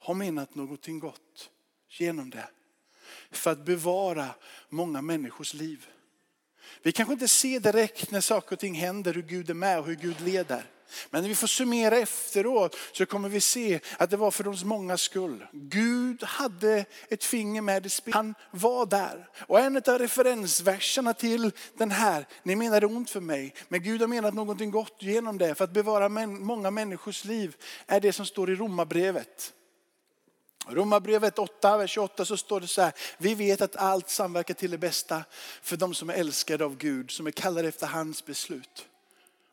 har 0.05 0.13
menat 0.13 0.55
någonting 0.55 0.99
gott 0.99 1.49
genom 1.89 2.29
det. 2.29 2.47
För 3.31 3.51
att 3.51 3.65
bevara 3.65 4.29
många 4.69 5.01
människors 5.01 5.53
liv. 5.53 5.87
Vi 6.81 6.91
kanske 6.91 7.13
inte 7.13 7.27
ser 7.27 7.59
direkt 7.59 8.11
när 8.11 8.21
saker 8.21 8.55
och 8.55 8.59
ting 8.59 8.73
händer 8.73 9.13
hur 9.13 9.21
Gud 9.21 9.49
är 9.49 9.53
med 9.53 9.79
och 9.79 9.85
hur 9.85 9.95
Gud 9.95 10.21
leder. 10.21 10.71
Men 11.09 11.21
när 11.21 11.29
vi 11.29 11.35
får 11.35 11.47
summera 11.47 11.97
efteråt 11.97 12.75
så 12.91 13.05
kommer 13.05 13.29
vi 13.29 13.41
se 13.41 13.79
att 13.97 14.09
det 14.09 14.17
var 14.17 14.31
för 14.31 14.43
de 14.43 14.67
många 14.67 14.97
skull. 14.97 15.45
Gud 15.51 16.23
hade 16.23 16.85
ett 17.09 17.23
finger 17.23 17.61
med 17.61 17.85
i 17.85 17.89
spelet. 17.89 18.15
Han 18.15 18.35
var 18.51 18.85
där. 18.85 19.29
Och 19.47 19.59
en 19.59 19.77
av 19.77 19.99
referensverserna 19.99 21.13
till 21.13 21.51
den 21.77 21.91
här, 21.91 22.25
ni 22.43 22.55
menade 22.55 22.85
ont 22.85 23.09
för 23.09 23.21
mig, 23.21 23.53
men 23.67 23.83
Gud 23.83 24.01
har 24.01 24.07
menat 24.07 24.33
någonting 24.33 24.71
gott 24.71 24.97
genom 24.99 25.37
det 25.37 25.55
för 25.55 25.63
att 25.63 25.73
bevara 25.73 26.09
många 26.09 26.71
människors 26.71 27.25
liv, 27.25 27.55
är 27.87 27.99
det 27.99 28.13
som 28.13 28.25
står 28.25 28.49
i 28.49 28.55
Romarbrevet. 28.55 29.53
Romarbrevet 30.69 31.39
8, 31.39 31.77
vers 31.77 31.91
28 31.91 32.25
så 32.25 32.37
står 32.37 32.61
det 32.61 32.67
så 32.67 32.81
här. 32.81 32.93
Vi 33.17 33.35
vet 33.35 33.61
att 33.61 33.75
allt 33.75 34.09
samverkar 34.09 34.53
till 34.53 34.71
det 34.71 34.77
bästa 34.77 35.23
för 35.61 35.77
de 35.77 35.93
som 35.93 36.09
är 36.09 36.13
älskade 36.13 36.65
av 36.65 36.77
Gud, 36.77 37.11
som 37.11 37.27
är 37.27 37.31
kallade 37.31 37.67
efter 37.67 37.87
hans 37.87 38.25
beslut. 38.25 38.87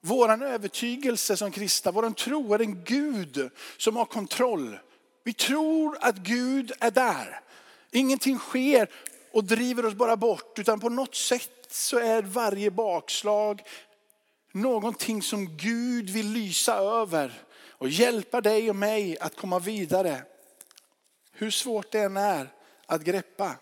Våran 0.01 0.43
övertygelse 0.43 1.37
som 1.37 1.51
kristna, 1.51 1.91
våran 1.93 2.15
tro 2.15 2.55
är 2.55 2.61
en 2.61 2.85
Gud 2.85 3.51
som 3.77 3.97
har 3.97 4.05
kontroll. 4.05 4.79
Vi 5.25 5.33
tror 5.33 5.99
att 6.01 6.17
Gud 6.17 6.73
är 6.81 6.91
där. 6.91 7.41
Ingenting 7.91 8.39
sker 8.39 8.89
och 9.33 9.45
driver 9.45 9.87
oss 9.87 9.95
bara 9.95 10.17
bort, 10.17 10.59
utan 10.59 10.81
på 10.81 10.89
något 10.89 11.15
sätt 11.15 11.67
så 11.71 11.99
är 11.99 12.23
varje 12.23 12.71
bakslag 12.71 13.63
någonting 14.53 15.23
som 15.23 15.57
Gud 15.57 16.11
vill 16.11 16.33
lysa 16.33 16.75
över 16.77 17.33
och 17.69 17.89
hjälpa 17.89 18.41
dig 18.41 18.71
och 18.71 18.77
mig 18.77 19.19
att 19.19 19.37
komma 19.37 19.59
vidare. 19.59 20.23
Hur 21.43 21.51
svårt 21.51 21.93
det 21.93 22.01
än 22.01 22.17
är 22.17 22.53
att 22.87 23.05
greppa. 23.05 23.55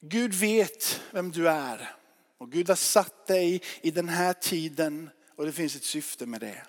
Gud 0.00 0.34
vet 0.34 1.00
vem 1.10 1.30
du 1.30 1.48
är. 1.48 1.94
Och 2.38 2.52
Gud 2.52 2.68
har 2.68 2.76
satt 2.76 3.26
dig 3.26 3.62
i 3.80 3.90
den 3.90 4.08
här 4.08 4.32
tiden 4.32 5.10
och 5.36 5.46
det 5.46 5.52
finns 5.52 5.76
ett 5.76 5.84
syfte 5.84 6.26
med 6.26 6.40
det. 6.40 6.62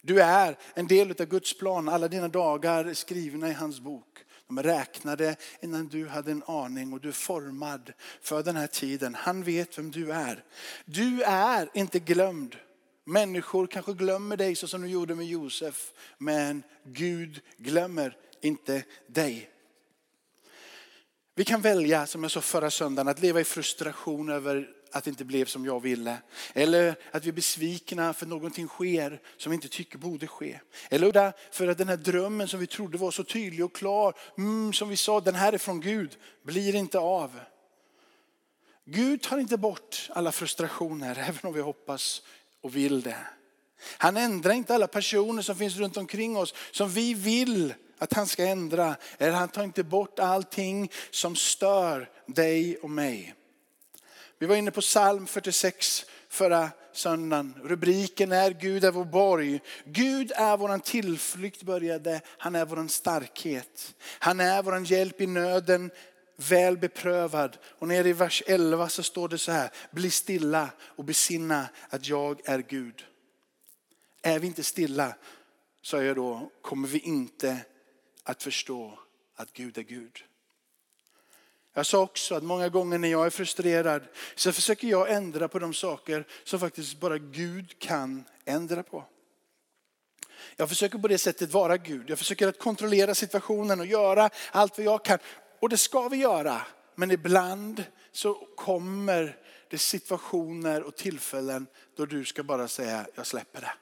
Du 0.00 0.22
är 0.22 0.58
en 0.74 0.86
del 0.86 1.10
av 1.10 1.26
Guds 1.26 1.58
plan. 1.58 1.88
Alla 1.88 2.08
dina 2.08 2.28
dagar 2.28 2.84
är 2.84 2.94
skrivna 2.94 3.48
i 3.48 3.52
hans 3.52 3.80
bok. 3.80 4.18
De 4.46 4.58
är 4.58 4.62
räknade 4.62 5.36
innan 5.60 5.88
du 5.88 6.08
hade 6.08 6.30
en 6.30 6.42
aning 6.46 6.92
och 6.92 7.00
du 7.00 7.08
är 7.08 7.12
formad 7.12 7.92
för 8.20 8.42
den 8.42 8.56
här 8.56 8.66
tiden. 8.66 9.14
Han 9.14 9.42
vet 9.42 9.78
vem 9.78 9.90
du 9.90 10.12
är. 10.12 10.44
Du 10.84 11.22
är 11.22 11.70
inte 11.74 11.98
glömd. 11.98 12.56
Människor 13.08 13.66
kanske 13.66 13.92
glömmer 13.92 14.36
dig 14.36 14.56
så 14.56 14.68
som 14.68 14.82
de 14.82 14.88
gjorde 14.88 15.14
med 15.14 15.26
Josef. 15.26 15.92
Men 16.18 16.62
Gud 16.84 17.40
glömmer 17.56 18.16
inte 18.40 18.84
dig. 19.06 19.50
Vi 21.34 21.44
kan 21.44 21.60
välja, 21.60 22.06
som 22.06 22.22
jag 22.22 22.32
sa 22.32 22.40
förra 22.40 22.70
söndagen, 22.70 23.08
att 23.08 23.20
leva 23.20 23.40
i 23.40 23.44
frustration 23.44 24.28
över 24.28 24.68
att 24.92 25.04
det 25.04 25.10
inte 25.10 25.24
blev 25.24 25.44
som 25.44 25.64
jag 25.64 25.80
ville. 25.80 26.18
Eller 26.54 26.96
att 27.10 27.24
vi 27.24 27.28
är 27.28 27.32
besvikna 27.32 28.14
för 28.14 28.24
att 28.24 28.30
någonting 28.30 28.68
sker 28.68 29.20
som 29.36 29.50
vi 29.50 29.54
inte 29.54 29.68
tycker 29.68 29.98
borde 29.98 30.26
ske. 30.26 30.60
Eller 30.90 31.32
för 31.52 31.68
att 31.68 31.78
den 31.78 31.88
här 31.88 31.96
drömmen 31.96 32.48
som 32.48 32.60
vi 32.60 32.66
trodde 32.66 32.98
var 32.98 33.10
så 33.10 33.24
tydlig 33.24 33.64
och 33.64 33.74
klar, 33.74 34.14
mm, 34.38 34.72
som 34.72 34.88
vi 34.88 34.96
sa, 34.96 35.20
den 35.20 35.34
här 35.34 35.52
är 35.52 35.58
från 35.58 35.80
Gud, 35.80 36.16
blir 36.42 36.74
inte 36.74 36.98
av. 36.98 37.40
Gud 38.84 39.22
tar 39.22 39.38
inte 39.38 39.56
bort 39.56 40.08
alla 40.10 40.32
frustrationer, 40.32 41.18
även 41.28 41.40
om 41.42 41.52
vi 41.52 41.60
hoppas 41.60 42.22
och 42.66 42.76
vill 42.76 43.00
det. 43.00 43.16
Han 43.98 44.16
ändrar 44.16 44.52
inte 44.52 44.74
alla 44.74 44.86
personer 44.86 45.42
som 45.42 45.56
finns 45.56 45.76
runt 45.76 45.96
omkring 45.96 46.36
oss 46.36 46.54
som 46.70 46.88
vi 46.88 47.14
vill 47.14 47.74
att 47.98 48.12
han 48.12 48.26
ska 48.26 48.44
ändra. 48.44 48.96
Eller 49.18 49.32
han 49.32 49.48
tar 49.48 49.64
inte 49.64 49.84
bort 49.84 50.18
allting 50.18 50.90
som 51.10 51.36
stör 51.36 52.10
dig 52.26 52.76
och 52.76 52.90
mig. 52.90 53.34
Vi 54.38 54.46
var 54.46 54.56
inne 54.56 54.70
på 54.70 54.80
psalm 54.80 55.26
46 55.26 56.04
förra 56.28 56.70
söndagen. 56.92 57.54
Rubriken 57.64 58.32
är 58.32 58.50
Gud 58.50 58.84
är 58.84 58.90
vår 58.90 59.04
borg. 59.04 59.60
Gud 59.84 60.32
är 60.36 60.56
våran 60.56 60.80
tillflykt 60.80 61.62
började. 61.62 62.20
Han 62.38 62.54
är 62.54 62.64
våran 62.64 62.88
starkhet. 62.88 63.94
Han 64.18 64.40
är 64.40 64.62
våran 64.62 64.84
hjälp 64.84 65.20
i 65.20 65.26
nöden 65.26 65.90
väl 66.36 66.78
beprövad. 66.78 67.58
Och 67.64 67.88
nere 67.88 68.08
i 68.08 68.12
vers 68.12 68.42
11 68.46 68.88
så 68.88 69.02
står 69.02 69.28
det 69.28 69.38
så 69.38 69.52
här, 69.52 69.70
bli 69.90 70.10
stilla 70.10 70.70
och 70.80 71.04
besinna 71.04 71.68
att 71.88 72.08
jag 72.08 72.40
är 72.44 72.58
Gud. 72.58 73.04
Är 74.22 74.38
vi 74.38 74.46
inte 74.46 74.62
stilla, 74.62 75.14
sa 75.82 76.02
jag 76.02 76.16
då, 76.16 76.50
kommer 76.62 76.88
vi 76.88 76.98
inte 76.98 77.58
att 78.24 78.42
förstå 78.42 78.98
att 79.36 79.52
Gud 79.52 79.78
är 79.78 79.82
Gud. 79.82 80.24
Jag 81.74 81.86
sa 81.86 82.02
också 82.02 82.34
att 82.34 82.42
många 82.42 82.68
gånger 82.68 82.98
när 82.98 83.08
jag 83.08 83.26
är 83.26 83.30
frustrerad 83.30 84.02
så 84.34 84.52
försöker 84.52 84.88
jag 84.88 85.12
ändra 85.12 85.48
på 85.48 85.58
de 85.58 85.74
saker 85.74 86.26
som 86.44 86.60
faktiskt 86.60 87.00
bara 87.00 87.18
Gud 87.18 87.78
kan 87.78 88.24
ändra 88.44 88.82
på. 88.82 89.04
Jag 90.56 90.68
försöker 90.68 90.98
på 90.98 91.08
det 91.08 91.18
sättet 91.18 91.52
vara 91.52 91.76
Gud. 91.76 92.10
Jag 92.10 92.18
försöker 92.18 92.48
att 92.48 92.58
kontrollera 92.58 93.14
situationen 93.14 93.80
och 93.80 93.86
göra 93.86 94.30
allt 94.52 94.78
vad 94.78 94.86
jag 94.86 95.04
kan. 95.04 95.18
Och 95.60 95.68
det 95.68 95.78
ska 95.78 96.08
vi 96.08 96.16
göra. 96.16 96.62
Men 96.94 97.10
ibland 97.10 97.84
så 98.12 98.34
kommer 98.56 99.36
det 99.70 99.78
situationer 99.78 100.82
och 100.82 100.96
tillfällen 100.96 101.66
då 101.96 102.06
du 102.06 102.24
ska 102.24 102.42
bara 102.42 102.68
säga, 102.68 103.06
jag 103.14 103.26
släpper 103.26 103.60
det. 103.60 103.72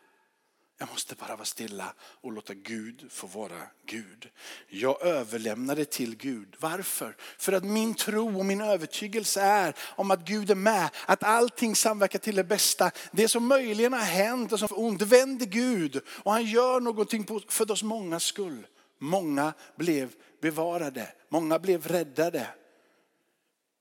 Jag 0.78 0.88
måste 0.90 1.14
bara 1.14 1.36
vara 1.36 1.44
stilla 1.44 1.94
och 2.00 2.32
låta 2.32 2.54
Gud 2.54 3.06
få 3.10 3.26
vara 3.26 3.62
Gud. 3.86 4.28
Jag 4.68 5.02
överlämnar 5.02 5.76
det 5.76 5.90
till 5.90 6.16
Gud. 6.16 6.56
Varför? 6.60 7.16
För 7.38 7.52
att 7.52 7.64
min 7.64 7.94
tro 7.94 8.38
och 8.38 8.46
min 8.46 8.60
övertygelse 8.60 9.40
är 9.40 9.74
om 9.78 10.10
att 10.10 10.24
Gud 10.24 10.50
är 10.50 10.54
med. 10.54 10.90
Att 11.06 11.22
allting 11.22 11.76
samverkar 11.76 12.18
till 12.18 12.36
det 12.36 12.44
bästa. 12.44 12.90
Det 13.12 13.28
som 13.28 13.46
möjligen 13.46 13.92
har 13.92 14.00
hänt 14.00 14.52
och 14.52 14.58
som 14.58 14.68
är 14.70 14.78
ont 14.78 15.02
vänder 15.02 15.46
Gud. 15.46 16.00
Och 16.06 16.32
han 16.32 16.44
gör 16.44 16.80
någonting 16.80 17.26
för 17.48 17.70
oss 17.70 17.82
många 17.82 18.20
skull. 18.20 18.66
Många 18.98 19.52
blev 19.76 20.12
bevarade. 20.44 21.12
Många 21.28 21.58
blev 21.58 21.86
räddade. 21.86 22.46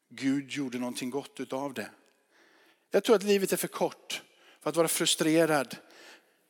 Gud 0.10 0.52
gjorde 0.52 0.78
någonting 0.80 1.10
gott 1.10 1.40
utav 1.40 1.74
det. 1.74 1.90
Jag 2.92 3.04
tror 3.04 3.16
att 3.16 3.24
livet 3.24 3.54
är 3.54 3.58
för 3.58 3.68
kort 3.68 4.22
för 4.62 4.70
att 4.70 4.76
vara 4.76 4.88
frustrerad 4.88 5.78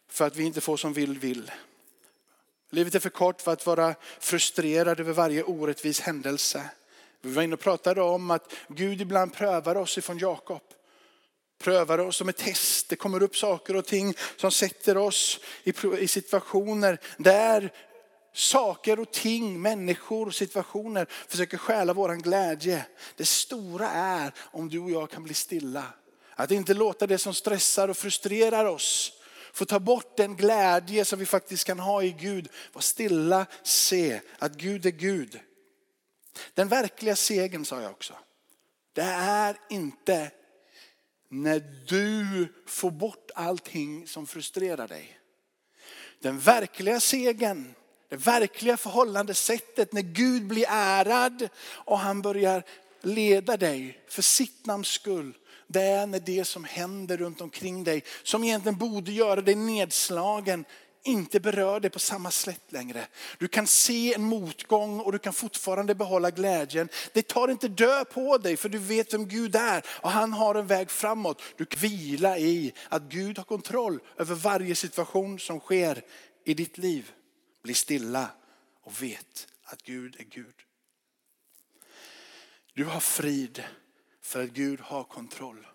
för 0.10 0.27
att 0.27 0.36
vi 0.36 0.43
inte 0.43 0.62
får 0.62 0.77
som 0.77 0.93
vi 0.93 1.05
vill. 1.05 1.51
Livet 2.70 2.96
är 2.96 3.00
för 3.00 3.10
kort 3.10 3.41
för 3.41 3.53
att 3.53 3.65
vara 3.65 3.96
frustrerad 4.20 5.00
över 5.00 5.13
varje 5.13 5.43
orättvis 5.43 6.00
händelse. 6.00 6.70
Vi 7.22 7.34
var 7.34 7.43
inne 7.43 7.53
och 7.53 7.60
pratade 7.60 8.01
om 8.01 8.32
att 8.32 8.53
Gud 8.67 9.01
ibland 9.01 9.34
prövar 9.34 9.75
oss 9.75 9.98
ifrån 9.98 10.17
Jakob. 10.17 10.62
Prövar 11.58 11.98
oss 12.00 12.15
som 12.15 12.29
ett 12.29 12.38
test. 12.38 12.89
Det 12.89 12.96
kommer 12.96 13.24
upp 13.24 13.38
saker 13.38 13.75
och 13.75 13.86
ting 13.86 14.13
som 14.38 14.51
sätter 14.51 14.98
oss 14.98 15.39
i 16.00 16.08
situationer 16.08 17.00
där 17.17 17.74
saker 18.34 19.00
och 19.00 19.12
ting, 19.12 19.62
människor 19.62 20.28
och 20.28 20.36
situationer 20.36 21.08
försöker 21.28 21.58
stjäla 21.58 21.94
våran 21.94 22.22
glädje. 22.22 22.86
Det 23.16 23.25
stora 23.25 23.90
är 23.90 24.34
om 24.40 24.70
du 24.70 24.80
och 24.80 24.92
jag 24.92 25.10
kan 25.10 25.24
bli 25.24 25.34
stilla 25.34 25.84
Att 26.36 26.52
inte 26.52 26.74
låta 26.74 27.08
det 27.08 27.18
som 27.18 27.34
stressar 27.34 27.88
och 27.88 27.98
frustrerar 27.98 28.66
oss 28.66 29.13
få 29.54 29.66
ta 29.66 29.80
bort 29.80 30.18
den 30.18 30.36
glädje 30.36 31.06
som 31.06 31.20
vi 31.20 31.25
faktiskt 31.25 31.66
kan 31.66 31.80
ha 31.80 32.04
i 32.04 32.12
Gud. 32.12 32.50
Var 32.74 32.82
stilla, 32.82 33.46
se 33.63 34.22
att 34.40 34.54
Gud 34.54 34.86
är 34.86 34.92
Gud. 34.92 35.40
Den 36.54 36.68
verkliga 36.68 37.16
segern 37.16 37.66
sa 37.66 37.82
jag 37.82 37.92
också. 37.92 38.13
Det 38.94 39.02
är 39.02 39.58
inte 39.70 40.32
när 41.30 41.60
du 41.88 42.48
får 42.68 42.92
bort 42.92 43.32
allting 43.36 44.08
som 44.08 44.28
frustrerar 44.28 44.88
dig. 44.88 45.20
Den 46.20 46.40
verkliga 46.40 47.00
segern, 47.00 47.75
det 48.10 48.16
verkliga 48.16 48.78
förhållandesättet 48.78 49.94
när 49.94 50.02
Gud 50.02 50.48
blir 50.48 50.66
ärad 50.70 51.50
och 51.66 52.00
han 52.00 52.22
börjar 52.22 52.64
leda 53.02 53.58
dig 53.58 54.00
för 54.08 54.22
sitt 54.22 54.66
namns 54.66 54.88
skull. 54.88 55.34
Det 55.68 55.82
är 55.82 56.08
när 56.08 56.20
det 56.20 56.46
som 56.46 56.64
händer 56.64 57.18
runt 57.18 57.42
omkring 57.42 57.84
dig, 57.84 58.04
som 58.24 58.44
egentligen 58.44 58.78
borde 58.78 59.12
göra 59.12 59.42
dig 59.42 59.56
nedslagen, 59.56 60.66
inte 61.04 61.40
berör 61.40 61.80
dig 61.80 61.90
på 61.90 62.00
samma 62.00 62.32
sätt 62.32 62.62
längre. 62.70 63.08
Du 63.38 63.48
kan 63.48 63.68
se 63.68 64.14
en 64.14 64.24
motgång 64.24 65.00
och 65.00 65.12
du 65.12 65.20
kan 65.20 65.34
fortfarande 65.34 65.96
behålla 65.96 66.32
glädjen. 66.32 66.90
Det 67.14 67.28
tar 67.28 67.48
inte 67.48 67.68
död 67.68 68.10
på 68.10 68.38
dig 68.38 68.58
för 68.58 68.70
du 68.70 68.78
vet 68.78 69.14
vem 69.14 69.28
Gud 69.28 69.56
är 69.56 69.84
och 69.88 70.12
han 70.12 70.34
har 70.34 70.56
en 70.56 70.68
väg 70.68 70.92
framåt. 70.92 71.42
Du 71.58 71.66
kan 71.66 71.80
vila 71.80 72.38
i 72.38 72.74
att 72.90 73.04
Gud 73.04 73.38
har 73.38 73.46
kontroll 73.46 74.00
över 74.18 74.36
varje 74.36 74.76
situation 74.76 75.40
som 75.40 75.60
sker 75.60 76.02
i 76.46 76.54
ditt 76.54 76.78
liv. 76.78 77.12
Bli 77.63 77.74
stilla 77.74 78.29
och 78.82 79.03
vet 79.03 79.48
att 79.63 79.82
Gud 79.84 80.15
är 80.20 80.24
Gud. 80.24 80.55
Du 82.74 82.86
har 82.86 83.00
frid 83.00 83.63
för 84.22 84.43
att 84.43 84.50
Gud 84.50 84.79
har 84.79 85.03
kontroll. 85.03 85.67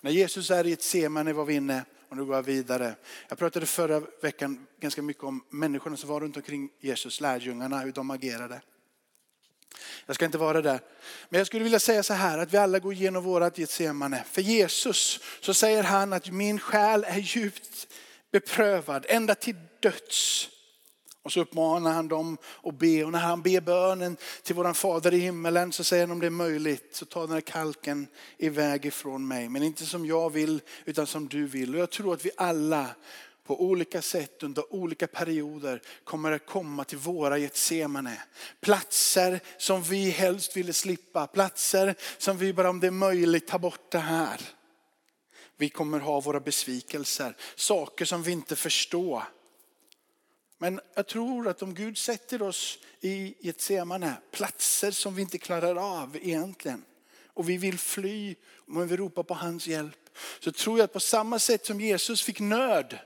När 0.00 0.10
Jesus 0.10 0.50
är 0.50 0.66
i 0.66 0.72
ett 0.72 0.82
semane 0.82 1.32
var 1.32 1.44
vi 1.44 1.54
inne 1.54 1.84
och 2.08 2.16
nu 2.16 2.24
går 2.24 2.34
jag 2.34 2.42
vidare. 2.42 2.94
Jag 3.28 3.38
pratade 3.38 3.66
förra 3.66 4.00
veckan 4.22 4.66
ganska 4.80 5.02
mycket 5.02 5.24
om 5.24 5.44
människorna 5.50 5.96
som 5.96 6.08
var 6.08 6.20
runt 6.20 6.36
omkring 6.36 6.70
Jesus, 6.80 7.20
lärjungarna, 7.20 7.78
hur 7.80 7.92
de 7.92 8.10
agerade. 8.10 8.60
Jag 10.06 10.16
ska 10.16 10.24
inte 10.24 10.38
vara 10.38 10.62
där. 10.62 10.80
Men 11.28 11.38
jag 11.38 11.46
skulle 11.46 11.64
vilja 11.64 11.80
säga 11.80 12.02
så 12.02 12.14
här 12.14 12.38
att 12.38 12.52
vi 12.52 12.56
alla 12.56 12.78
går 12.78 12.92
igenom 12.92 13.24
vårat 13.24 13.58
Getsemane. 13.58 14.24
För 14.24 14.42
Jesus 14.42 15.20
så 15.40 15.54
säger 15.54 15.82
han 15.82 16.12
att 16.12 16.30
min 16.30 16.60
själ 16.60 17.04
är 17.04 17.18
djupt 17.18 17.88
beprövad 18.30 19.06
ända 19.08 19.34
till 19.34 19.56
döds. 19.80 20.48
Och 21.28 21.32
så 21.32 21.40
uppmanar 21.40 21.92
han 21.92 22.08
dem 22.08 22.38
att 22.62 22.78
be 22.78 23.04
och 23.04 23.12
när 23.12 23.18
han 23.18 23.42
ber 23.42 23.60
bönen 23.60 24.16
till 24.42 24.54
våran 24.54 24.74
fader 24.74 25.14
i 25.14 25.18
himmelen 25.18 25.72
så 25.72 25.84
säger 25.84 26.02
han 26.02 26.10
om 26.10 26.20
det 26.20 26.26
är 26.26 26.30
möjligt 26.30 26.88
så 26.92 27.04
ta 27.04 27.20
den 27.20 27.30
här 27.30 27.40
kalken 27.40 28.06
iväg 28.38 28.86
ifrån 28.86 29.28
mig. 29.28 29.48
Men 29.48 29.62
inte 29.62 29.86
som 29.86 30.06
jag 30.06 30.32
vill 30.32 30.60
utan 30.84 31.06
som 31.06 31.28
du 31.28 31.46
vill. 31.46 31.74
Och 31.74 31.80
jag 31.80 31.90
tror 31.90 32.14
att 32.14 32.24
vi 32.24 32.30
alla 32.36 32.86
på 33.46 33.62
olika 33.62 34.02
sätt 34.02 34.42
under 34.42 34.74
olika 34.74 35.06
perioder 35.06 35.82
kommer 36.04 36.32
att 36.32 36.46
komma 36.46 36.84
till 36.84 36.98
våra 36.98 37.38
Getsemane. 37.38 38.22
Platser 38.60 39.40
som 39.58 39.82
vi 39.82 40.10
helst 40.10 40.56
ville 40.56 40.72
slippa, 40.72 41.26
platser 41.26 41.94
som 42.18 42.38
vi 42.38 42.52
bara 42.52 42.70
om 42.70 42.80
det 42.80 42.86
är 42.86 42.90
möjligt 42.90 43.46
tar 43.46 43.58
bort 43.58 43.90
det 43.90 43.98
här. 43.98 44.40
Vi 45.56 45.68
kommer 45.68 45.98
ha 45.98 46.20
våra 46.20 46.40
besvikelser, 46.40 47.36
saker 47.56 48.04
som 48.04 48.22
vi 48.22 48.32
inte 48.32 48.56
förstår. 48.56 49.22
Men 50.58 50.80
jag 50.94 51.06
tror 51.06 51.48
att 51.48 51.62
om 51.62 51.74
Gud 51.74 51.98
sätter 51.98 52.42
oss 52.42 52.78
i 53.00 53.48
ett 53.48 53.60
semane, 53.60 54.16
platser 54.30 54.90
som 54.90 55.14
vi 55.14 55.22
inte 55.22 55.38
klarar 55.38 56.00
av 56.00 56.16
egentligen, 56.16 56.84
och 57.26 57.48
vi 57.48 57.56
vill 57.56 57.78
fly, 57.78 58.34
men 58.66 58.88
vi 58.88 58.96
ropar 58.96 59.22
på 59.22 59.34
hans 59.34 59.66
hjälp, 59.66 60.18
så 60.40 60.52
tror 60.52 60.78
jag 60.78 60.84
att 60.84 60.92
på 60.92 61.00
samma 61.00 61.38
sätt 61.38 61.66
som 61.66 61.80
Jesus 61.80 62.22
fick 62.22 62.40
nöd 62.40 62.98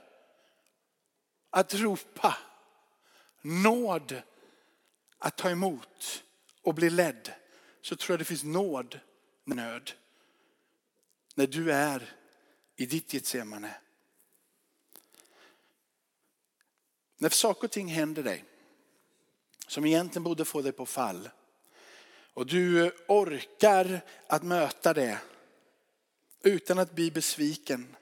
att 1.49 1.73
ropa, 1.73 2.37
nåd 3.41 4.21
att 5.17 5.37
ta 5.37 5.49
emot 5.49 6.23
och 6.61 6.73
bli 6.73 6.89
ledd, 6.89 7.33
så 7.81 7.95
tror 7.95 8.13
jag 8.13 8.19
det 8.19 8.25
finns 8.25 8.43
nåd, 8.43 8.99
nöd, 9.43 9.91
när 11.35 11.47
du 11.47 11.71
är 11.71 12.15
i 12.75 12.85
ditt 12.85 13.13
Getsemane. 13.13 13.75
När 17.23 17.29
saker 17.29 17.67
och 17.67 17.71
ting 17.71 17.87
händer 17.87 18.23
dig 18.23 18.43
som 19.67 19.85
egentligen 19.85 20.23
borde 20.23 20.45
få 20.45 20.61
dig 20.61 20.71
på 20.71 20.85
fall 20.85 21.29
och 22.33 22.45
du 22.45 22.91
orkar 23.07 24.01
att 24.27 24.43
möta 24.43 24.93
det 24.93 25.17
utan 26.41 26.79
att 26.79 26.91
bli 26.91 27.11
besviken, 27.11 27.95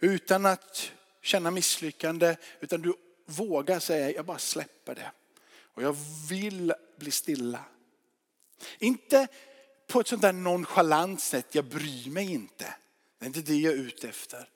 utan 0.00 0.46
att 0.46 0.92
känna 1.22 1.50
misslyckande, 1.50 2.36
utan 2.60 2.82
du 2.82 2.94
vågar 3.26 3.80
säga 3.80 4.10
jag 4.10 4.24
bara 4.24 4.38
släpper 4.38 4.94
det 4.94 5.12
och 5.56 5.82
jag 5.82 5.96
vill 6.28 6.74
bli 6.98 7.10
stilla. 7.10 7.64
Inte 8.78 9.28
på 9.86 10.00
ett 10.00 10.08
sånt 10.08 10.22
där 10.22 10.32
nonchalant 10.32 11.20
sätt, 11.20 11.54
jag 11.54 11.64
bryr 11.64 12.10
mig 12.10 12.32
inte. 12.32 12.74
Det 13.18 13.24
är 13.24 13.26
inte 13.26 13.40
det 13.40 13.56
jag 13.56 13.72
är 13.72 13.78
ute 13.78 14.08
efter. 14.08 14.53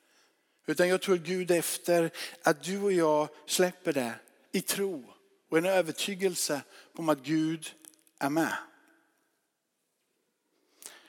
Utan 0.69 0.89
jag 0.89 1.01
tror 1.01 1.17
Gud 1.17 1.51
efter 1.51 2.11
att 2.43 2.63
du 2.63 2.81
och 2.81 2.93
jag 2.93 3.29
släpper 3.45 3.93
det 3.93 4.13
i 4.51 4.61
tro 4.61 5.13
och 5.49 5.57
en 5.57 5.65
övertygelse 5.65 6.61
om 6.95 7.09
att 7.09 7.19
Gud 7.19 7.71
är 8.19 8.29
med. 8.29 8.57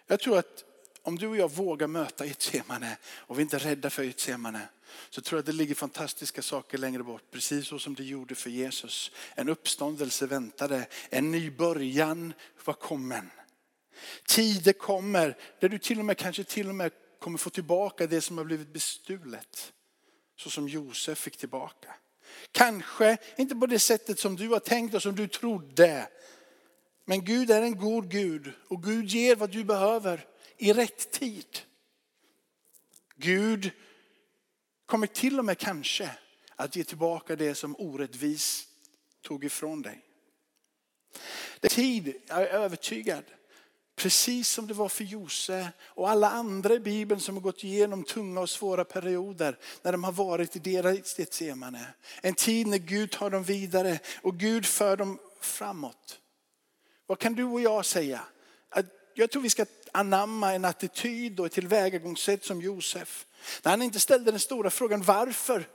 Jag 0.06 0.20
tror 0.20 0.38
att 0.38 0.64
om 1.02 1.18
du 1.18 1.26
och 1.26 1.36
jag 1.36 1.50
vågar 1.50 1.86
möta 1.86 2.26
Getsemane 2.26 2.96
och 3.06 3.38
vi 3.38 3.42
inte 3.42 3.56
är 3.56 3.60
rädda 3.60 3.90
för 3.90 4.02
Getsemane 4.02 4.68
så 5.10 5.20
tror 5.20 5.36
jag 5.36 5.40
att 5.40 5.46
det 5.46 5.52
ligger 5.52 5.74
fantastiska 5.74 6.42
saker 6.42 6.78
längre 6.78 7.02
bort. 7.02 7.30
Precis 7.30 7.66
så 7.66 7.78
som 7.78 7.94
det 7.94 8.04
gjorde 8.04 8.34
för 8.34 8.50
Jesus. 8.50 9.10
En 9.34 9.48
uppståndelse 9.48 10.26
väntade, 10.26 10.86
en 11.10 11.30
ny 11.30 11.50
början 11.50 12.32
var 12.64 12.74
kommen. 12.74 13.30
Tider 14.26 14.72
kommer 14.72 15.36
där 15.58 15.68
du 15.68 15.78
till 15.78 15.98
och 15.98 16.04
med 16.04 16.18
kanske 16.18 16.44
till 16.44 16.68
och 16.68 16.74
med 16.74 16.92
kommer 17.20 17.38
få 17.38 17.50
tillbaka 17.50 18.06
det 18.06 18.20
som 18.20 18.38
har 18.38 18.44
blivit 18.44 18.72
bestulet. 18.72 19.72
Så 20.36 20.50
som 20.50 20.68
Josef 20.68 21.18
fick 21.18 21.36
tillbaka. 21.36 21.94
Kanske 22.52 23.16
inte 23.36 23.54
på 23.54 23.66
det 23.66 23.78
sättet 23.78 24.18
som 24.18 24.36
du 24.36 24.48
har 24.48 24.58
tänkt 24.58 24.94
och 24.94 25.02
som 25.02 25.16
du 25.16 25.28
trodde. 25.28 26.08
Men 27.04 27.24
Gud 27.24 27.50
är 27.50 27.62
en 27.62 27.78
god 27.78 28.10
Gud 28.10 28.52
och 28.68 28.82
Gud 28.82 29.06
ger 29.06 29.36
vad 29.36 29.50
du 29.50 29.64
behöver 29.64 30.26
i 30.56 30.72
rätt 30.72 31.10
tid. 31.10 31.58
Gud 33.16 33.70
kommer 34.86 35.06
till 35.06 35.38
och 35.38 35.44
med 35.44 35.58
kanske 35.58 36.10
att 36.56 36.76
ge 36.76 36.84
tillbaka 36.84 37.36
det 37.36 37.54
som 37.54 37.76
orättvis 37.78 38.68
tog 39.22 39.44
ifrån 39.44 39.82
dig. 39.82 40.04
Det 41.60 41.66
är 41.66 41.74
tid, 41.74 42.14
jag 42.26 42.42
är 42.42 42.46
övertygad, 42.46 43.24
Precis 44.00 44.48
som 44.48 44.66
det 44.66 44.74
var 44.74 44.88
för 44.88 45.04
Jose 45.04 45.68
och 45.82 46.10
alla 46.10 46.30
andra 46.30 46.74
i 46.74 46.80
Bibeln 46.80 47.20
som 47.20 47.34
har 47.34 47.42
gått 47.42 47.64
igenom 47.64 48.04
tunga 48.04 48.40
och 48.40 48.50
svåra 48.50 48.84
perioder 48.84 49.58
när 49.82 49.92
de 49.92 50.04
har 50.04 50.12
varit 50.12 50.56
i 50.56 50.58
deras 50.58 51.18
Getsemane. 51.18 51.86
En 52.22 52.34
tid 52.34 52.66
när 52.66 52.78
Gud 52.78 53.10
tar 53.10 53.30
dem 53.30 53.42
vidare 53.42 53.98
och 54.22 54.36
Gud 54.36 54.66
för 54.66 54.96
dem 54.96 55.18
framåt. 55.40 56.20
Vad 57.06 57.18
kan 57.18 57.34
du 57.34 57.44
och 57.44 57.60
jag 57.60 57.86
säga? 57.86 58.20
Jag 59.14 59.30
tror 59.30 59.42
vi 59.42 59.50
ska 59.50 59.66
anamma 59.92 60.54
en 60.54 60.64
attityd 60.64 61.40
och 61.40 61.46
ett 61.46 61.52
tillvägagångssätt 61.52 62.44
som 62.44 62.60
Josef. 62.60 63.26
När 63.62 63.70
han 63.70 63.82
inte 63.82 64.00
ställde 64.00 64.30
den 64.30 64.40
stora 64.40 64.70
frågan 64.70 65.02
varför, 65.02 65.68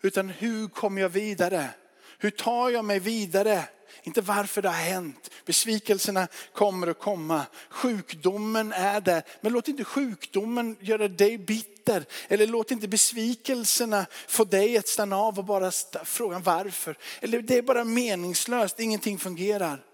utan 0.00 0.28
hur 0.28 0.68
kommer 0.68 1.02
jag 1.02 1.08
vidare? 1.08 1.70
Hur 2.18 2.30
tar 2.30 2.70
jag 2.70 2.84
mig 2.84 2.98
vidare? 2.98 3.64
Inte 4.02 4.20
varför 4.20 4.62
det 4.62 4.68
har 4.68 4.76
hänt. 4.76 5.30
Besvikelserna 5.46 6.28
kommer 6.52 6.86
att 6.86 6.98
komma. 6.98 7.46
Sjukdomen 7.68 8.72
är 8.72 9.00
där. 9.00 9.22
Men 9.40 9.52
låt 9.52 9.68
inte 9.68 9.84
sjukdomen 9.84 10.76
göra 10.80 11.08
dig 11.08 11.38
bitter. 11.38 12.04
Eller 12.28 12.46
låt 12.46 12.70
inte 12.70 12.88
besvikelserna 12.88 14.06
få 14.28 14.44
dig 14.44 14.78
att 14.78 14.88
stanna 14.88 15.16
av 15.16 15.38
och 15.38 15.44
bara 15.44 15.70
fråga 16.04 16.38
varför. 16.38 16.98
Eller 17.20 17.42
det 17.42 17.58
är 17.58 17.62
bara 17.62 17.84
meningslöst, 17.84 18.80
ingenting 18.80 19.18
fungerar. 19.18 19.84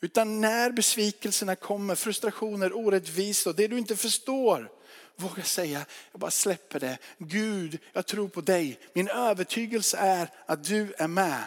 Utan 0.00 0.40
när 0.40 0.70
besvikelserna 0.70 1.56
kommer, 1.56 1.94
frustrationer, 1.94 2.76
orättvisor, 2.76 3.52
det 3.52 3.68
du 3.68 3.78
inte 3.78 3.96
förstår. 3.96 4.70
Våga 5.16 5.42
säga, 5.42 5.86
jag 6.12 6.20
bara 6.20 6.30
släpper 6.30 6.80
det. 6.80 6.98
Gud, 7.18 7.78
jag 7.92 8.06
tror 8.06 8.28
på 8.28 8.40
dig. 8.40 8.78
Min 8.92 9.08
övertygelse 9.08 9.96
är 9.96 10.30
att 10.46 10.64
du 10.64 10.94
är 10.98 11.08
med. 11.08 11.42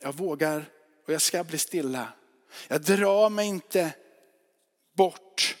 Jag 0.00 0.14
vågar 0.14 0.64
och 1.06 1.12
jag 1.12 1.22
ska 1.22 1.44
bli 1.44 1.58
stilla. 1.58 2.08
Jag 2.68 2.82
drar 2.82 3.30
mig 3.30 3.46
inte 3.46 3.92
bort 4.94 5.56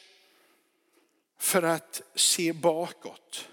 för 1.38 1.62
att 1.62 2.02
se 2.14 2.52
bakåt. 2.52 3.48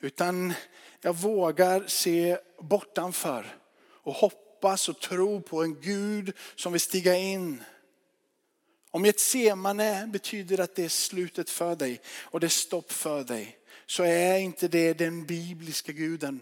Utan 0.00 0.52
jag 1.00 1.16
vågar 1.16 1.84
se 1.86 2.38
bortanför 2.60 3.56
och 3.80 4.14
hoppas 4.14 4.88
och 4.88 5.00
tro 5.00 5.42
på 5.42 5.62
en 5.62 5.80
Gud 5.80 6.36
som 6.54 6.72
vill 6.72 6.80
stiga 6.80 7.14
in 7.14 7.64
Om 8.90 9.04
ett 9.04 9.20
semane 9.20 10.06
betyder 10.06 10.60
att 10.60 10.74
det 10.74 10.84
är 10.84 10.88
slutet 10.88 11.50
för 11.50 11.76
dig 11.76 12.00
och 12.06 12.40
det 12.40 12.46
är 12.46 12.48
stopp 12.48 12.92
för 12.92 13.24
dig, 13.24 13.58
så 13.86 14.02
är 14.02 14.38
inte 14.38 14.68
det 14.68 14.92
den 14.92 15.26
bibliska 15.26 15.92
guden 15.92 16.40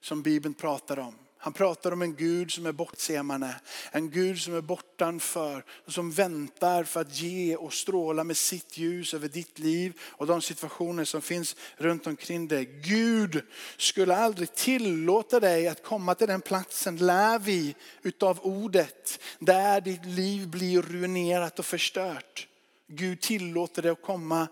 som 0.00 0.22
Bibeln 0.22 0.54
pratar 0.54 0.98
om. 0.98 1.14
Han 1.40 1.52
pratar 1.52 1.92
om 1.92 2.02
en 2.02 2.14
Gud 2.14 2.50
som 2.50 2.66
är 2.66 2.72
bortsemande, 2.72 3.54
en 3.92 4.10
Gud 4.10 4.38
som 4.38 4.54
är 4.54 4.60
bortanför 4.60 5.64
och 5.86 5.92
som 5.92 6.10
väntar 6.10 6.84
för 6.84 7.00
att 7.00 7.20
ge 7.20 7.56
och 7.56 7.72
stråla 7.72 8.24
med 8.24 8.36
sitt 8.36 8.78
ljus 8.78 9.14
över 9.14 9.28
ditt 9.28 9.58
liv 9.58 10.00
och 10.02 10.26
de 10.26 10.42
situationer 10.42 11.04
som 11.04 11.22
finns 11.22 11.56
runt 11.76 12.06
omkring 12.06 12.48
dig. 12.48 12.64
Gud 12.64 13.42
skulle 13.76 14.16
aldrig 14.16 14.54
tillåta 14.54 15.40
dig 15.40 15.68
att 15.68 15.82
komma 15.82 16.14
till 16.14 16.28
den 16.28 16.40
platsen, 16.40 16.96
lär 16.96 17.38
vi 17.38 17.74
utav 18.02 18.40
ordet, 18.42 19.20
där 19.38 19.80
ditt 19.80 20.04
liv 20.04 20.48
blir 20.48 20.82
ruinerat 20.82 21.58
och 21.58 21.66
förstört. 21.66 22.48
Gud 22.86 23.20
tillåter 23.20 23.82
dig 23.82 23.90
att 23.90 24.02
komma 24.02 24.48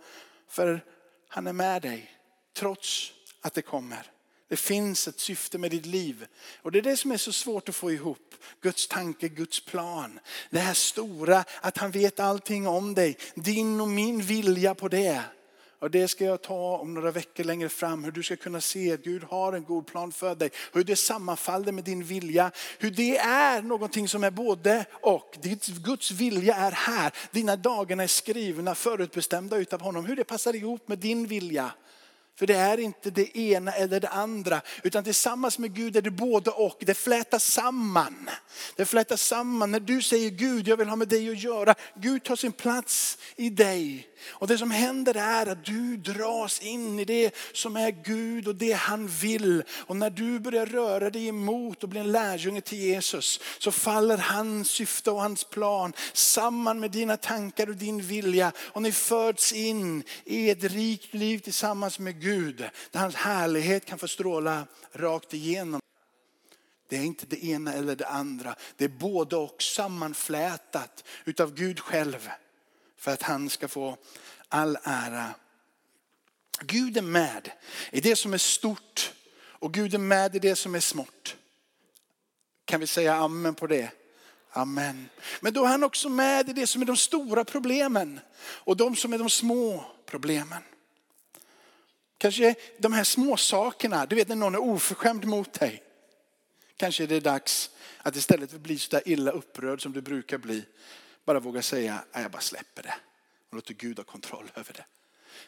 för 0.49 0.85
han 1.29 1.47
är 1.47 1.53
med 1.53 1.83
dig 1.83 2.11
trots 2.57 3.13
att 3.41 3.55
det 3.55 3.63
kommer. 3.63 4.16
Det 4.49 4.57
finns 4.57 5.09
ett 5.09 5.21
syfte 5.21 5.59
med 5.59 5.71
ditt 5.71 5.87
liv. 5.87 6.27
Och 6.63 6.73
det 6.73 6.79
är 6.79 6.83
det 6.83 6.97
som 6.97 7.13
är 7.13 7.17
så 7.17 7.33
svårt 7.33 7.69
att 7.69 7.77
få 7.77 7.93
ihop. 7.93 8.35
Guds 8.61 8.89
tanke, 8.89 9.29
Guds 9.29 9.65
plan. 9.65 10.21
Det 10.51 10.59
här 10.59 10.75
stora, 10.75 11.45
att 11.61 11.79
han 11.79 11.91
vet 11.91 12.21
allting 12.21 12.67
om 12.67 12.95
dig. 12.95 13.19
Din 13.35 13.81
och 13.81 13.89
min 13.89 14.21
vilja 14.21 14.75
på 14.75 14.89
det. 14.89 15.23
Och 15.79 15.91
det 15.91 16.09
ska 16.09 16.25
jag 16.25 16.43
ta 16.43 16.77
om 16.77 16.95
några 16.95 17.11
veckor 17.11 17.45
längre 17.45 17.69
fram. 17.69 18.05
Hur 18.05 18.13
du 18.13 18.23
ska 18.23 18.37
kunna 18.37 18.61
se 18.61 18.93
att 18.93 19.05
Gud 19.05 19.25
har 19.25 19.53
en 19.53 19.65
god 19.65 19.87
plan 19.87 20.13
för 20.13 20.35
dig. 20.35 20.51
Hur 20.73 20.85
det 20.85 20.97
sammanfaller 20.97 21.73
med 21.73 21.85
din 21.85 22.05
vilja. 22.05 22.51
Hur 22.79 22.91
det 22.91 23.19
är 23.19 23.63
någonting 23.63 24.09
som 24.09 24.25
är 24.25 24.31
både 24.31 24.85
och. 24.93 25.39
Guds 25.85 26.11
vilja 26.11 26.55
är 26.55 26.73
här. 26.73 27.13
Dina 27.31 27.57
dagar 27.57 28.03
är 28.03 28.07
skrivna, 28.07 28.75
förutbestämda 28.75 29.57
utav 29.57 29.81
honom. 29.81 30.05
Hur 30.05 30.17
det 30.17 30.25
passar 30.25 30.57
ihop 30.57 30.89
med 30.89 30.99
din 30.99 31.27
vilja. 31.27 31.73
För 32.39 32.47
det 32.47 32.55
är 32.55 32.81
inte 32.81 33.11
det 33.11 33.39
ena 33.39 33.73
eller 33.73 34.01
det 34.01 34.09
andra, 34.09 34.61
utan 34.83 35.05
tillsammans 35.05 35.59
med 35.59 35.75
Gud 35.75 35.97
är 35.97 36.03
det 36.03 36.11
både 36.11 36.51
och. 36.51 36.77
Det 36.81 36.95
flätas 36.95 37.45
samman. 37.45 38.31
Det 38.77 38.85
flätas 38.85 39.23
samman. 39.23 39.71
När 39.71 39.81
du 39.81 40.03
säger 40.03 40.31
Gud, 40.31 40.69
jag 40.69 40.77
vill 40.77 40.89
ha 40.89 40.97
med 40.97 41.09
dig 41.09 41.31
att 41.31 41.43
göra. 41.43 41.75
Gud 41.95 42.25
tar 42.25 42.37
sin 42.37 42.53
plats 42.53 43.19
i 43.37 43.51
dig. 43.51 44.09
Och 44.25 44.47
det 44.47 44.59
som 44.59 44.71
händer 44.71 45.17
är 45.17 45.47
att 45.47 45.65
du 45.65 45.97
dras 45.97 46.61
in 46.61 46.99
i 46.99 47.05
det 47.05 47.35
som 47.53 47.77
är 47.77 47.91
Gud 47.91 48.49
och 48.49 48.55
det 48.55 48.73
han 48.73 49.07
vill. 49.07 49.63
Och 49.71 49.97
när 49.97 50.11
du 50.11 50.41
börjar 50.41 50.67
röra 50.67 51.11
dig 51.11 51.29
emot 51.29 51.83
och 51.83 51.89
blir 51.89 52.01
en 52.01 52.13
lärjunge 52.13 52.61
till 52.61 52.79
Jesus 52.79 53.41
så 53.59 53.73
faller 53.73 54.19
hans 54.19 54.71
syfte 54.71 55.11
och 55.11 55.23
hans 55.23 55.45
plan 55.45 55.93
samman 56.13 56.81
med 56.81 56.91
dina 56.91 57.17
tankar 57.17 57.69
och 57.69 57.77
din 57.77 58.01
vilja. 58.01 58.53
Och 58.59 58.83
ni 58.83 58.93
föds 58.93 59.53
in 59.53 60.05
i 60.25 60.51
ett 60.51 60.65
rikt 60.65 61.15
liv 61.15 61.39
tillsammans 61.39 61.99
med 61.99 62.21
Gud. 62.21 62.65
Där 62.91 63.01
hans 63.01 63.15
härlighet 63.15 63.87
kan 63.87 63.99
få 63.99 64.09
stråla 64.09 64.67
rakt 64.93 65.35
igenom. 65.35 65.81
Det 66.89 66.97
är 66.97 67.05
inte 67.05 67.27
det 67.27 67.45
ena 67.45 67.73
eller 67.73 67.97
det 67.97 68.07
andra. 68.07 68.55
Det 68.77 68.85
är 68.85 68.89
både 68.89 69.37
och 69.37 69.63
sammanflätat 69.63 71.05
utav 71.25 71.55
Gud 71.55 71.81
själv 71.81 72.31
för 72.97 73.13
att 73.13 73.23
han 73.23 73.51
ska 73.51 73.69
få 73.69 73.97
all 74.49 74.79
ära. 74.83 75.35
Gud 76.61 76.97
är 76.97 77.03
med 77.03 77.51
i 77.91 78.01
det 78.01 78.17
som 78.17 78.35
är 78.35 78.39
stort 78.39 79.13
och 79.39 79.75
Gud 79.75 79.95
är 79.95 79.99
med 79.99 80.37
i 80.37 80.39
det 80.39 80.57
som 80.57 80.75
är 80.75 80.81
smått. 80.81 81.37
Kan 82.65 82.81
vi 82.81 82.87
säga 82.87 83.15
amen 83.15 83.55
på 83.55 83.67
det? 83.67 83.91
Amen. 84.51 85.09
Men 85.41 85.53
då 85.53 85.65
är 85.65 85.69
han 85.69 85.85
också 85.85 86.09
med 86.09 86.49
i 86.49 86.53
det 86.53 86.67
som 86.67 86.83
är 86.83 86.87
de 86.87 86.97
stora 86.97 87.45
problemen 87.45 88.21
och 88.39 88.77
de 88.77 88.97
som 88.97 89.13
är 89.13 89.19
de 89.19 89.31
små 89.31 89.85
problemen. 90.07 90.63
Kanske 92.19 92.55
de 92.79 92.93
här 92.93 93.05
små 93.05 93.37
sakerna, 93.37 94.07
du 94.07 94.17
vet 94.17 94.29
när 94.29 94.37
någon 94.37 94.55
är 94.55 94.63
oförskämd 94.63 95.25
mot 95.25 95.53
dig. 95.53 95.83
Kanske 96.77 97.03
är 97.03 97.07
det 97.07 97.21
dags 97.21 97.71
att 97.99 98.17
istället 98.17 98.51
för 98.51 98.57
att 98.57 98.63
bli 98.63 98.79
så 98.79 98.91
där 98.91 99.09
illa 99.09 99.31
upprörd 99.31 99.83
som 99.83 99.93
du 99.93 100.01
brukar 100.01 100.39
bli, 100.39 100.65
bara 101.27 101.41
våga 101.41 101.63
säga, 101.63 102.05
jag 102.13 102.31
bara 102.31 102.43
släpper 102.43 102.83
det. 102.83 102.95
Och 103.49 103.55
låter 103.55 103.75
Gud 103.75 103.97
ha 103.97 104.05
kontroll 104.05 104.51
över 104.55 104.73
det. 104.73 104.85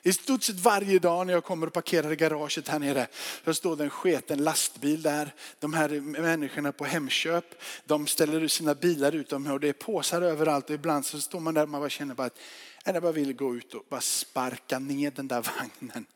I 0.02 0.12
stort 0.12 0.42
sett 0.42 0.60
varje 0.60 0.98
dag 0.98 1.26
när 1.26 1.32
jag 1.32 1.44
kommer 1.44 1.66
och 1.66 1.72
parkerar 1.72 2.12
i 2.12 2.16
garaget 2.16 2.68
här 2.68 2.78
nere, 2.78 3.06
så 3.44 3.54
står 3.54 3.76
det 3.76 3.84
en 3.84 3.90
sketen 3.90 4.44
lastbil 4.44 5.02
där. 5.02 5.34
De 5.58 5.74
här 5.74 5.88
människorna 6.00 6.72
på 6.72 6.84
Hemköp, 6.84 7.44
de 7.84 8.06
ställer 8.06 8.40
ut 8.40 8.52
sina 8.52 8.74
bilar 8.74 9.14
utomhus. 9.14 9.52
och 9.52 9.60
det 9.60 9.68
är 9.68 9.72
påsar 9.72 10.22
överallt 10.22 10.68
och 10.68 10.74
ibland 10.74 11.06
så 11.06 11.20
står 11.20 11.40
man 11.40 11.54
där 11.54 11.62
och 11.62 11.68
man 11.68 11.80
bara 11.80 11.90
känner 11.90 12.14
bara 12.14 12.26
att 12.26 12.38
jag 12.84 13.02
bara 13.02 13.12
vill 13.12 13.32
gå 13.32 13.56
ut 13.56 13.74
och 13.74 13.84
bara 13.88 14.00
sparka 14.00 14.78
ner 14.78 15.10
den 15.10 15.28
där 15.28 15.42
vagnen. 15.42 16.06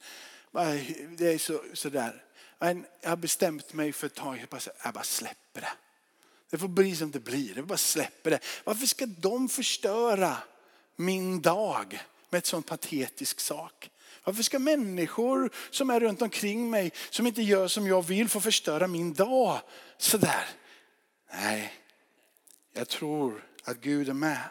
Det 1.16 1.32
är 1.32 1.38
så, 1.38 1.62
sådär. 1.72 2.24
Men 2.58 2.84
jag 3.00 3.10
har 3.10 3.16
bestämt 3.16 3.72
mig 3.72 3.92
för 3.92 4.06
ett 4.06 4.14
tag, 4.14 4.38
jag 4.38 4.48
bara, 4.48 4.60
jag 4.84 4.94
bara 4.94 5.04
släpper 5.04 5.60
det. 5.60 5.72
Det 6.52 6.58
får 6.58 6.68
bli 6.68 6.96
som 6.96 7.10
det 7.10 7.20
blir, 7.20 7.54
det 7.54 7.62
bara 7.62 7.78
släpper 7.78 8.30
det. 8.30 8.38
Varför 8.64 8.86
ska 8.86 9.06
de 9.06 9.48
förstöra 9.48 10.36
min 10.96 11.40
dag 11.40 12.00
med 12.30 12.38
ett 12.38 12.46
sånt 12.46 12.66
patetisk 12.66 13.40
sak? 13.40 13.90
Varför 14.24 14.42
ska 14.42 14.58
människor 14.58 15.50
som 15.70 15.90
är 15.90 16.00
runt 16.00 16.22
omkring 16.22 16.70
mig, 16.70 16.92
som 17.10 17.26
inte 17.26 17.42
gör 17.42 17.68
som 17.68 17.86
jag 17.86 18.02
vill, 18.02 18.28
få 18.28 18.40
förstöra 18.40 18.86
min 18.86 19.14
dag 19.14 19.60
sådär? 19.98 20.44
Nej, 21.32 21.72
jag 22.72 22.88
tror 22.88 23.44
att 23.64 23.80
Gud 23.80 24.08
är 24.08 24.14
med. 24.14 24.42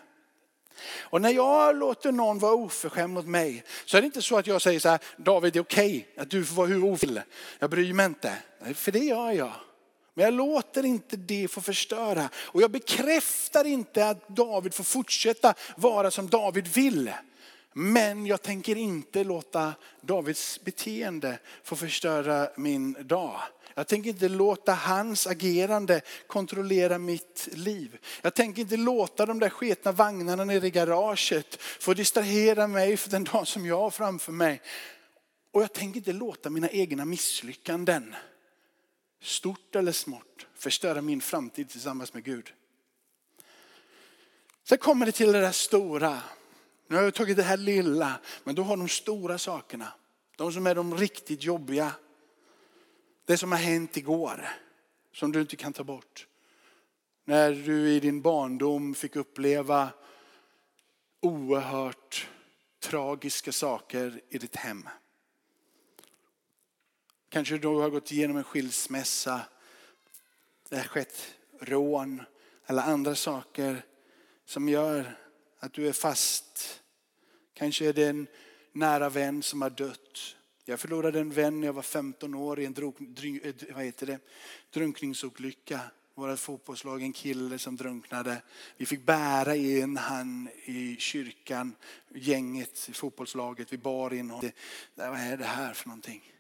Och 1.00 1.22
när 1.22 1.32
jag 1.32 1.76
låter 1.76 2.12
någon 2.12 2.40
vara 2.40 2.54
oförskämd 2.54 3.14
mot 3.14 3.26
mig 3.26 3.64
så 3.86 3.98
är 3.98 4.02
det 4.02 4.06
inte 4.06 4.22
så 4.22 4.38
att 4.38 4.48
jag 4.48 4.62
säger 4.62 4.80
så 4.80 4.90
här, 4.90 5.00
David 5.18 5.54
det 5.54 5.60
är 5.60 5.64
okej 5.64 6.08
okay 6.14 6.24
att 6.24 6.30
du 6.30 6.46
får 6.46 6.56
vara 6.56 6.68
hur 6.68 6.84
ofil. 6.84 7.22
Jag 7.60 7.70
bryr 7.70 7.94
mig 7.94 8.06
inte. 8.06 8.38
För 8.74 8.92
det 8.92 9.00
gör 9.00 9.32
jag. 9.32 9.54
Men 10.14 10.26
jag 10.26 10.34
låter 10.34 10.86
inte 10.86 11.18
det 11.18 11.48
få 11.48 11.62
förstöra. 11.62 12.30
Och 12.36 12.62
jag 12.62 12.72
bekräftar 12.72 13.66
inte 13.66 14.10
att 14.10 14.28
David 14.28 14.74
får 14.74 14.84
fortsätta 14.84 15.54
vara 15.78 16.12
som 16.12 16.30
David 16.30 16.68
vill. 16.68 17.12
Men 17.74 18.26
jag 18.26 18.42
tänker 18.42 18.76
inte 18.76 19.24
låta 19.24 19.74
Davids 20.02 20.60
beteende 20.64 21.40
få 21.64 21.76
förstöra 21.76 22.50
min 22.58 22.96
dag. 23.08 23.42
Jag 23.76 23.88
tänker 23.88 24.10
inte 24.10 24.30
låta 24.30 24.74
hans 24.74 25.28
agerande 25.28 26.02
kontrollera 26.28 26.98
mitt 26.98 27.48
liv. 27.52 27.98
Jag 28.22 28.34
tänker 28.34 28.62
inte 28.62 28.78
låta 28.78 29.26
de 29.26 29.40
där 29.40 29.50
sketna 29.50 29.92
vagnarna 29.92 30.46
nere 30.46 30.68
i 30.68 30.70
garaget 30.70 31.62
få 31.62 31.94
distrahera 31.94 32.68
mig 32.68 32.98
för 32.98 33.10
den 33.10 33.24
dag 33.24 33.48
som 33.48 33.66
jag 33.66 33.80
har 33.80 33.92
framför 33.92 34.32
mig. 34.32 34.62
Och 35.52 35.62
jag 35.62 35.74
tänker 35.74 35.98
inte 35.98 36.14
låta 36.14 36.50
mina 36.50 36.70
egna 36.70 37.06
misslyckanden, 37.06 38.16
stort 39.22 39.76
eller 39.76 39.92
smått, 39.92 40.48
förstöra 40.56 41.02
min 41.02 41.22
framtid 41.22 41.70
tillsammans 41.70 42.14
med 42.14 42.24
Gud. 42.24 42.54
Sen 44.64 44.78
kommer 44.78 45.06
det 45.06 45.12
till 45.12 45.32
det 45.32 45.42
där 45.42 45.52
stora. 45.52 46.22
Nu 46.88 46.96
har 46.96 47.04
jag 47.04 47.14
tagit 47.14 47.38
det 47.38 47.44
här 47.44 47.58
lilla, 47.58 48.20
men 48.44 48.56
då 48.56 48.64
har 48.64 48.78
de 48.78 48.90
stora 48.90 49.38
sakerna. 49.38 49.94
De 50.36 50.54
som 50.54 50.68
är 50.68 50.76
de 50.76 50.98
riktigt 50.98 51.44
jobbiga. 51.44 51.92
Det 53.26 53.38
som 53.38 53.52
har 53.52 53.60
hänt 53.60 53.98
igår, 53.98 54.48
som 55.14 55.32
du 55.32 55.42
inte 55.42 55.56
kan 55.56 55.74
ta 55.74 55.84
bort. 55.84 56.28
När 57.26 57.52
du 57.52 57.90
i 57.90 58.00
din 58.00 58.22
barndom 58.22 58.96
fick 58.96 59.16
uppleva 59.16 59.90
oerhört 61.20 62.28
tragiska 62.80 63.52
saker 63.52 64.22
i 64.30 64.38
ditt 64.38 64.56
hem. 64.56 64.90
Kanske 67.32 67.58
du 67.58 67.68
har 67.68 67.90
gått 67.90 68.12
igenom 68.12 68.38
en 68.38 68.44
skilsmässa, 68.44 69.42
det 70.70 70.76
har 70.76 70.84
skett 70.84 71.36
rån 71.60 72.22
eller 72.66 72.82
andra 72.82 73.16
saker 73.16 73.86
som 74.46 74.70
gör 74.70 75.18
att 75.60 75.74
du 75.74 75.88
är 75.88 75.94
fast. 75.94 76.82
Kanske 77.54 77.86
är 77.86 77.94
det 77.94 78.08
en 78.08 78.28
nära 78.72 79.10
vän 79.10 79.44
som 79.44 79.62
har 79.62 79.70
dött. 79.70 80.36
Jag 80.66 80.80
förlorade 80.80 81.20
en 81.20 81.32
vän 81.32 81.60
när 81.60 81.68
jag 81.68 81.74
var 81.74 81.82
15 81.82 82.36
år 82.36 82.60
i 82.60 82.66
en 82.66 82.76
eh, 83.44 83.54
vad 83.76 83.84
heter 83.84 84.06
det, 84.06 84.20
drunkningsolycka. 84.74 85.80
Vårt 86.16 86.40
fotbollslag, 86.40 87.02
en 87.02 87.14
kille 87.14 87.60
som 87.60 87.76
drunknade. 87.76 88.42
Vi 88.78 88.86
fick 88.86 89.06
bära 89.06 89.56
in 89.56 89.98
han 89.98 90.50
i 90.66 90.96
kyrkan, 91.00 91.76
gänget 92.10 92.90
i 92.90 92.94
fotbollslaget. 92.94 93.74
Vi 93.74 93.78
bar 93.78 94.14
in 94.14 94.30
honom. 94.30 94.52
Vad 94.96 95.20
är 95.20 95.38
det 95.38 95.46
här 95.46 95.74
för 95.74 95.88
någonting? 95.88 96.34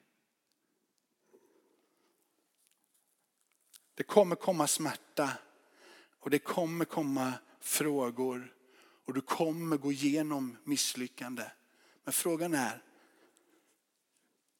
Det 3.95 4.03
kommer 4.03 4.35
komma 4.35 4.67
smärta 4.67 5.31
och 6.19 6.29
det 6.29 6.39
kommer 6.39 6.85
komma 6.85 7.33
frågor 7.59 8.53
och 9.05 9.13
du 9.13 9.21
kommer 9.21 9.77
gå 9.77 9.91
igenom 9.91 10.57
misslyckande. 10.63 11.43
Men 12.03 12.13
frågan 12.13 12.53
är, 12.53 12.83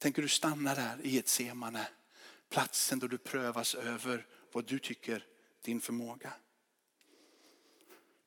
Tänker 0.02 0.22
du 0.22 0.28
stanna 0.28 0.76
där 0.76 0.98
i 1.04 1.20
ett 1.20 1.28
semane? 1.28 1.88
Platsen 2.50 3.00
då 3.00 3.08
du 3.08 3.18
prövas 3.18 3.76
över 3.76 4.26
vad 4.52 4.66
du 4.66 4.80
tycker 4.80 5.26
din 5.62 5.82
förmåga. 5.82 6.34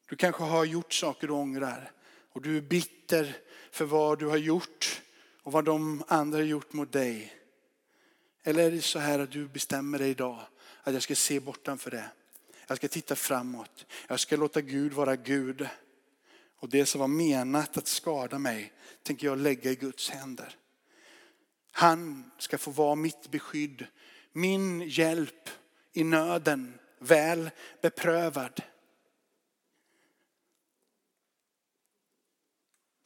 Du 0.09 0.17
kanske 0.17 0.43
har 0.43 0.65
gjort 0.65 0.93
saker 0.93 1.27
du 1.27 1.33
ångrar 1.33 1.93
och 2.33 2.43
du 2.43 2.57
är 2.57 2.61
bitter 2.61 3.37
för 3.71 3.85
vad 3.85 4.19
du 4.19 4.27
har 4.27 4.37
gjort 4.37 5.03
och 5.43 5.53
vad 5.53 5.65
de 5.65 6.05
andra 6.09 6.39
har 6.39 6.45
gjort 6.45 6.73
mot 6.73 6.93
dig. 6.93 7.33
Eller 8.43 8.67
är 8.67 8.71
det 8.71 8.83
så 8.83 8.99
här 8.99 9.19
att 9.19 9.33
du 9.33 9.49
bestämmer 9.49 9.99
dig 9.99 10.11
idag 10.11 10.47
att 10.85 10.95
jag 10.95 11.03
ska 11.03 11.15
se 11.15 11.41
bortanför 11.41 11.91
det. 11.91 12.11
Jag 12.67 12.77
ska 12.77 12.89
titta 12.89 13.17
framåt. 13.17 13.87
Jag 14.09 14.21
ska 14.21 14.37
låta 14.37 14.61
Gud 14.61 14.93
vara 14.93 15.17
Gud. 15.17 15.69
Och 16.57 16.69
det 16.69 16.87
som 16.87 17.01
var 17.01 17.09
menat 17.09 17.77
att 17.77 17.87
skada 17.87 18.39
mig 18.39 18.73
tänker 19.03 19.27
jag 19.27 19.39
lägga 19.39 19.71
i 19.71 19.75
Guds 19.75 20.11
händer. 20.11 20.57
Han 21.73 22.31
ska 22.39 22.59
få 22.59 22.71
vara 22.71 22.95
mitt 22.95 23.31
beskydd, 23.31 23.87
min 24.33 24.81
hjälp 24.81 25.51
i 25.93 26.05
nöden, 26.05 26.79
väl 26.99 27.51
beprövad. 27.83 28.63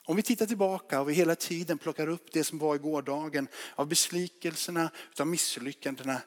Om 0.04 0.16
vi 0.16 0.22
tittar 0.22 0.46
tillbaka 0.46 1.00
och 1.00 1.08
vi 1.08 1.12
hela 1.12 1.34
tiden 1.34 1.78
plockar 1.78 2.06
upp 2.06 2.32
det 2.32 2.44
som 2.44 2.58
var 2.58 2.74
i 2.74 2.78
gårdagen 2.78 3.48
av 3.74 3.88
besvikelserna, 3.88 4.90
av 5.20 5.26
misslyckandena, 5.26 6.20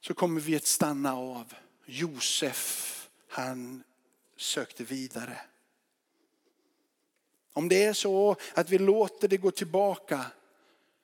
så 0.00 0.14
kommer 0.14 0.40
vi 0.40 0.56
att 0.56 0.66
stanna 0.66 1.14
av. 1.14 1.54
Josef, 1.86 3.08
han 3.28 3.82
sökte 4.36 4.84
vidare. 4.84 5.36
Om 7.52 7.68
det 7.68 7.84
är 7.84 7.92
så 7.92 8.36
att 8.54 8.70
vi 8.70 8.78
låter 8.78 9.28
det 9.28 9.36
gå 9.36 9.50
tillbaka 9.50 10.24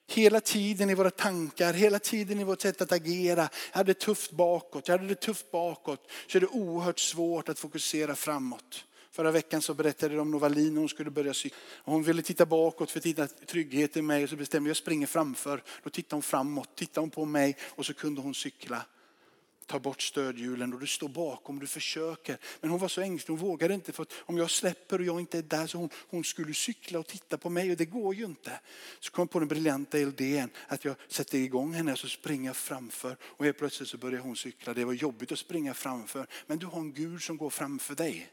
hela 0.06 0.40
tiden 0.40 0.90
i 0.90 0.94
våra 0.94 1.10
tankar, 1.10 1.72
hela 1.72 1.98
tiden 1.98 2.40
i 2.40 2.44
vårt 2.44 2.60
sätt 2.60 2.80
att 2.80 2.92
agera. 2.92 3.48
Jag 3.70 3.76
hade 3.78 3.92
det 3.92 4.00
tufft 4.00 4.30
bakåt, 4.32 4.88
jag 4.88 4.98
hade 4.98 5.08
det 5.08 5.20
tufft 5.20 5.50
bakåt. 5.50 6.10
Så 6.26 6.38
är 6.38 6.40
det 6.40 6.46
oerhört 6.46 6.98
svårt 6.98 7.48
att 7.48 7.58
fokusera 7.58 8.14
framåt. 8.14 8.84
Förra 9.14 9.30
veckan 9.30 9.62
så 9.62 9.74
berättade 9.74 10.14
de 10.14 10.20
om 10.20 10.30
Novalin, 10.30 10.76
hon 10.76 10.88
skulle 10.88 11.10
börja 11.10 11.34
cykla. 11.34 11.58
Hon 11.84 12.02
ville 12.02 12.22
titta 12.22 12.46
bakåt 12.46 12.90
för 12.90 12.98
att 12.98 13.06
hitta 13.06 13.26
trygghet 13.26 13.96
i 13.96 14.02
mig 14.02 14.24
och 14.24 14.30
så 14.30 14.36
bestämde 14.36 14.70
jag 14.70 14.76
springer 14.76 15.06
framför. 15.06 15.62
Då 15.82 15.90
tittade 15.90 16.16
hon 16.16 16.22
framåt, 16.22 16.76
tittade 16.76 17.00
hon 17.00 17.10
på 17.10 17.24
mig 17.24 17.56
och 17.62 17.86
så 17.86 17.94
kunde 17.94 18.20
hon 18.20 18.34
cykla 18.34 18.86
ta 19.66 19.78
bort 19.78 20.02
stödhjulen 20.02 20.74
och 20.74 20.80
du 20.80 20.86
står 20.86 21.08
bakom, 21.08 21.58
du 21.58 21.66
försöker. 21.66 22.38
Men 22.60 22.70
hon 22.70 22.80
var 22.80 22.88
så 22.88 23.00
ängslig, 23.00 23.32
hon 23.32 23.46
vågade 23.46 23.74
inte 23.74 23.92
för 23.92 24.02
att 24.02 24.12
om 24.18 24.38
jag 24.38 24.50
släpper 24.50 24.98
och 24.98 25.04
jag 25.04 25.20
inte 25.20 25.38
är 25.38 25.42
där 25.42 25.66
så 25.66 25.78
hon, 25.78 25.90
hon 25.94 26.24
skulle 26.24 26.54
cykla 26.54 26.98
och 26.98 27.06
titta 27.06 27.38
på 27.38 27.50
mig 27.50 27.70
och 27.70 27.76
det 27.76 27.84
går 27.84 28.14
ju 28.14 28.24
inte. 28.24 28.60
Så 29.00 29.12
kom 29.12 29.22
jag 29.22 29.30
på 29.30 29.38
den 29.38 29.48
briljanta 29.48 29.98
idén 29.98 30.50
att 30.68 30.84
jag 30.84 30.96
sätter 31.08 31.38
igång 31.38 31.72
henne 31.72 31.92
och 31.92 31.98
så 31.98 32.08
springer 32.08 32.46
jag 32.48 32.56
framför 32.56 33.16
och 33.22 33.44
helt 33.44 33.58
plötsligt 33.58 33.88
så 33.88 33.96
börjar 33.96 34.20
hon 34.20 34.36
cykla. 34.36 34.74
Det 34.74 34.84
var 34.84 34.92
jobbigt 34.92 35.32
att 35.32 35.38
springa 35.38 35.74
framför 35.74 36.26
men 36.46 36.58
du 36.58 36.66
har 36.66 36.80
en 36.80 36.92
Gud 36.92 37.22
som 37.22 37.36
går 37.36 37.50
framför 37.50 37.94
dig. 37.94 38.30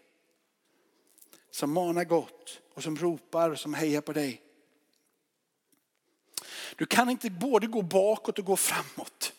Som 1.51 1.73
manar 1.73 2.03
gott 2.03 2.61
och 2.73 2.83
som 2.83 2.97
ropar 2.97 3.49
och 3.49 3.59
som 3.59 3.73
hejar 3.73 4.01
på 4.01 4.13
dig. 4.13 4.41
Du 6.75 6.85
kan 6.85 7.09
inte 7.09 7.29
både 7.29 7.67
gå 7.67 7.81
bakåt 7.81 8.39
och 8.39 8.45
gå 8.45 8.55
framåt. 8.55 9.33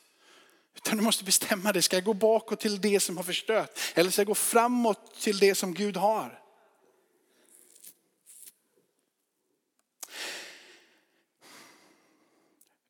Utan 0.75 0.96
du 0.96 1.05
måste 1.05 1.25
bestämma 1.25 1.72
dig. 1.72 1.83
Ska 1.83 1.96
jag 1.96 2.05
gå 2.05 2.14
bakåt 2.14 2.61
till 2.61 2.81
det 2.81 3.01
som 3.01 3.16
har 3.16 3.25
förstört? 3.25 3.79
Eller 3.94 4.11
ska 4.11 4.20
jag 4.20 4.27
gå 4.27 4.35
framåt 4.35 5.14
till 5.20 5.38
det 5.38 5.55
som 5.55 5.75
Gud 5.75 5.96
har? 5.96 6.42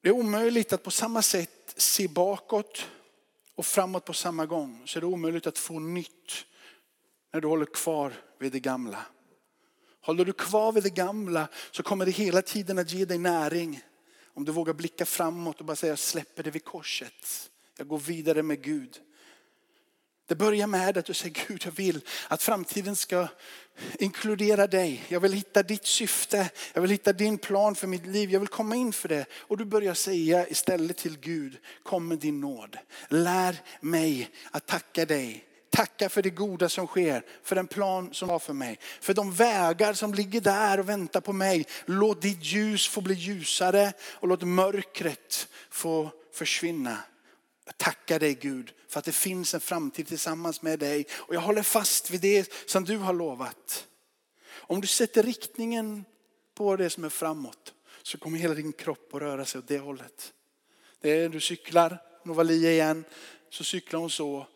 Det 0.00 0.08
är 0.08 0.12
omöjligt 0.12 0.72
att 0.72 0.82
på 0.82 0.90
samma 0.90 1.22
sätt 1.22 1.74
se 1.76 2.08
bakåt 2.08 2.88
och 3.54 3.66
framåt 3.66 4.04
på 4.04 4.12
samma 4.12 4.46
gång. 4.46 4.82
Så 4.86 4.98
är 4.98 5.00
det 5.00 5.06
omöjligt 5.06 5.46
att 5.46 5.58
få 5.58 5.78
nytt 5.78 6.46
när 7.32 7.40
du 7.40 7.48
håller 7.48 7.66
kvar 7.66 8.12
vid 8.42 8.52
det 8.52 8.60
gamla. 8.60 9.06
Håller 10.00 10.24
du 10.24 10.32
kvar 10.32 10.72
vid 10.72 10.82
det 10.82 10.94
gamla 10.94 11.48
så 11.70 11.82
kommer 11.82 12.06
det 12.06 12.10
hela 12.10 12.42
tiden 12.42 12.78
att 12.78 12.92
ge 12.92 13.04
dig 13.04 13.18
näring. 13.18 13.80
Om 14.34 14.44
du 14.44 14.52
vågar 14.52 14.74
blicka 14.74 15.06
framåt 15.06 15.60
och 15.60 15.66
bara 15.66 15.76
säga 15.76 15.90
jag 15.90 15.98
släpper 15.98 16.42
det 16.42 16.50
vid 16.50 16.64
korset. 16.64 17.50
Jag 17.78 17.88
går 17.88 17.98
vidare 17.98 18.42
med 18.42 18.62
Gud. 18.62 19.00
Det 20.26 20.34
börjar 20.36 20.66
med 20.66 20.98
att 20.98 21.04
du 21.04 21.14
säger 21.14 21.46
Gud 21.48 21.62
jag 21.64 21.72
vill 21.72 22.00
att 22.28 22.42
framtiden 22.42 22.96
ska 22.96 23.28
inkludera 23.98 24.66
dig. 24.66 25.04
Jag 25.08 25.20
vill 25.20 25.32
hitta 25.32 25.62
ditt 25.62 25.86
syfte. 25.86 26.50
Jag 26.72 26.82
vill 26.82 26.90
hitta 26.90 27.12
din 27.12 27.38
plan 27.38 27.74
för 27.74 27.86
mitt 27.86 28.06
liv. 28.06 28.30
Jag 28.30 28.40
vill 28.40 28.48
komma 28.48 28.76
in 28.76 28.92
för 28.92 29.08
det. 29.08 29.26
Och 29.32 29.58
du 29.58 29.64
börjar 29.64 29.94
säga 29.94 30.48
istället 30.48 30.96
till 30.96 31.18
Gud, 31.18 31.58
kom 31.82 32.08
med 32.08 32.18
din 32.18 32.40
nåd. 32.40 32.78
Lär 33.08 33.56
mig 33.80 34.30
att 34.50 34.66
tacka 34.66 35.04
dig. 35.04 35.44
Tacka 35.72 36.08
för 36.08 36.22
det 36.22 36.30
goda 36.30 36.68
som 36.68 36.86
sker, 36.86 37.24
för 37.42 37.54
den 37.54 37.66
plan 37.66 38.14
som 38.14 38.28
har 38.28 38.38
för 38.38 38.52
mig. 38.52 38.78
För 39.00 39.14
de 39.14 39.32
vägar 39.32 39.94
som 39.94 40.14
ligger 40.14 40.40
där 40.40 40.80
och 40.80 40.88
väntar 40.88 41.20
på 41.20 41.32
mig. 41.32 41.66
Låt 41.86 42.22
ditt 42.22 42.44
ljus 42.44 42.88
få 42.88 43.00
bli 43.00 43.14
ljusare 43.14 43.92
och 44.02 44.28
låt 44.28 44.42
mörkret 44.42 45.48
få 45.70 46.10
försvinna. 46.32 46.98
Jag 47.64 47.78
tackar 47.78 48.20
dig 48.20 48.34
Gud 48.34 48.72
för 48.88 48.98
att 48.98 49.04
det 49.04 49.12
finns 49.12 49.54
en 49.54 49.60
framtid 49.60 50.06
tillsammans 50.06 50.62
med 50.62 50.78
dig. 50.78 51.06
Och 51.12 51.34
jag 51.34 51.40
håller 51.40 51.62
fast 51.62 52.10
vid 52.10 52.20
det 52.20 52.52
som 52.66 52.84
du 52.84 52.96
har 52.96 53.12
lovat. 53.12 53.86
Om 54.50 54.80
du 54.80 54.86
sätter 54.86 55.22
riktningen 55.22 56.04
på 56.54 56.76
det 56.76 56.90
som 56.90 57.04
är 57.04 57.08
framåt 57.08 57.74
så 58.02 58.18
kommer 58.18 58.38
hela 58.38 58.54
din 58.54 58.72
kropp 58.72 59.14
att 59.14 59.20
röra 59.20 59.44
sig 59.44 59.58
åt 59.58 59.68
det 59.68 59.78
hållet. 59.78 60.32
Det 61.00 61.10
är, 61.10 61.28
du 61.28 61.40
cyklar, 61.40 61.98
Novalia 62.24 62.72
igen, 62.72 63.04
så 63.50 63.64
cyklar 63.64 64.00
hon 64.00 64.10
så. 64.10 64.46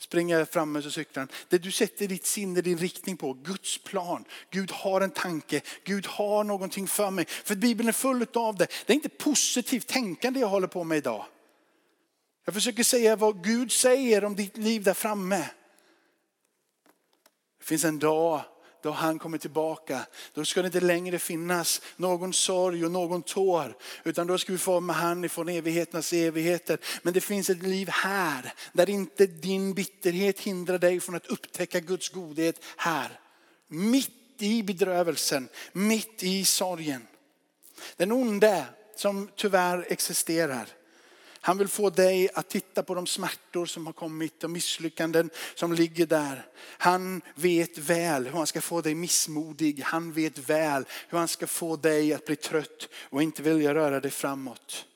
Springer 0.00 0.44
fram 0.44 0.72
med 0.72 0.92
cyklar. 0.92 1.28
Det 1.48 1.58
du 1.58 1.72
sätter 1.72 2.08
ditt 2.08 2.26
sinne, 2.26 2.60
din 2.60 2.78
riktning 2.78 3.16
på, 3.16 3.32
Guds 3.32 3.78
plan. 3.78 4.24
Gud 4.50 4.70
har 4.70 5.00
en 5.00 5.10
tanke, 5.10 5.60
Gud 5.84 6.06
har 6.06 6.44
någonting 6.44 6.88
för 6.88 7.10
mig. 7.10 7.24
För 7.28 7.56
Bibeln 7.56 7.88
är 7.88 7.92
full 7.92 8.26
av 8.34 8.56
det. 8.56 8.66
Det 8.86 8.92
är 8.92 8.94
inte 8.94 9.08
positivt 9.08 9.86
tänkande 9.86 10.40
jag 10.40 10.48
håller 10.48 10.66
på 10.66 10.84
med 10.84 10.98
idag. 10.98 11.24
Jag 12.44 12.54
försöker 12.54 12.82
säga 12.82 13.16
vad 13.16 13.44
Gud 13.44 13.72
säger 13.72 14.24
om 14.24 14.36
ditt 14.36 14.56
liv 14.56 14.82
där 14.82 14.94
framme. 14.94 15.50
Det 17.58 17.64
finns 17.64 17.84
en 17.84 17.98
dag 17.98 18.42
då 18.82 18.90
han 18.90 19.18
kommer 19.18 19.38
tillbaka. 19.38 20.06
Då 20.34 20.44
ska 20.44 20.62
det 20.62 20.66
inte 20.66 20.80
längre 20.80 21.18
finnas 21.18 21.82
någon 21.96 22.32
sorg 22.32 22.84
och 22.84 22.90
någon 22.90 23.22
tår. 23.22 23.76
Utan 24.04 24.26
då 24.26 24.38
ska 24.38 24.52
vi 24.52 24.58
få 24.58 24.80
med 24.80 24.96
han 24.96 25.24
ifrån 25.24 25.48
evigheternas 25.48 26.12
evigheter. 26.12 26.78
Men 27.02 27.14
det 27.14 27.20
finns 27.20 27.50
ett 27.50 27.62
liv 27.62 27.88
här 27.88 28.52
där 28.72 28.90
inte 28.90 29.26
din 29.26 29.74
bitterhet 29.74 30.40
hindrar 30.40 30.78
dig 30.78 31.00
från 31.00 31.14
att 31.14 31.26
upptäcka 31.26 31.80
Guds 31.80 32.08
godhet 32.08 32.64
här. 32.76 33.20
Mitt 33.68 34.10
i 34.38 34.62
bedrövelsen, 34.62 35.48
mitt 35.72 36.22
i 36.22 36.44
sorgen. 36.44 37.06
Den 37.96 38.12
onde 38.12 38.64
som 38.96 39.28
tyvärr 39.36 39.86
existerar 39.88 40.66
han 41.40 41.58
vill 41.58 41.68
få 41.68 41.90
dig 41.90 42.28
att 42.34 42.48
titta 42.48 42.82
på 42.82 42.94
de 42.94 43.06
smärtor 43.06 43.66
som 43.66 43.86
har 43.86 43.92
kommit 43.92 44.44
och 44.44 44.50
misslyckanden 44.50 45.30
som 45.54 45.72
ligger 45.72 46.06
där. 46.06 46.46
Han 46.62 47.22
vet 47.34 47.78
väl 47.78 48.24
hur 48.24 48.32
han 48.32 48.46
ska 48.46 48.60
få 48.60 48.80
dig 48.80 48.94
missmodig. 48.94 49.80
Han 49.80 50.12
vet 50.12 50.38
väl 50.38 50.84
hur 51.08 51.18
han 51.18 51.28
ska 51.28 51.46
få 51.46 51.76
dig 51.76 52.14
att 52.14 52.24
bli 52.24 52.36
trött 52.36 52.88
och 52.94 53.22
inte 53.22 53.42
vilja 53.42 53.74
röra 53.74 54.00
dig 54.00 54.10
framåt. 54.10 54.86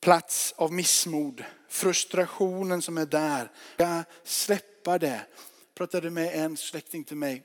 Plats 0.00 0.54
av 0.56 0.72
missmod, 0.72 1.44
frustrationen 1.68 2.82
som 2.82 2.98
är 2.98 3.06
där. 3.06 3.50
Jag 3.76 4.02
släppa 4.24 4.98
det. 4.98 5.26
Jag 5.66 5.74
pratade 5.74 6.10
med 6.10 6.34
en 6.34 6.56
släkting 6.56 7.04
till 7.04 7.16
mig 7.16 7.42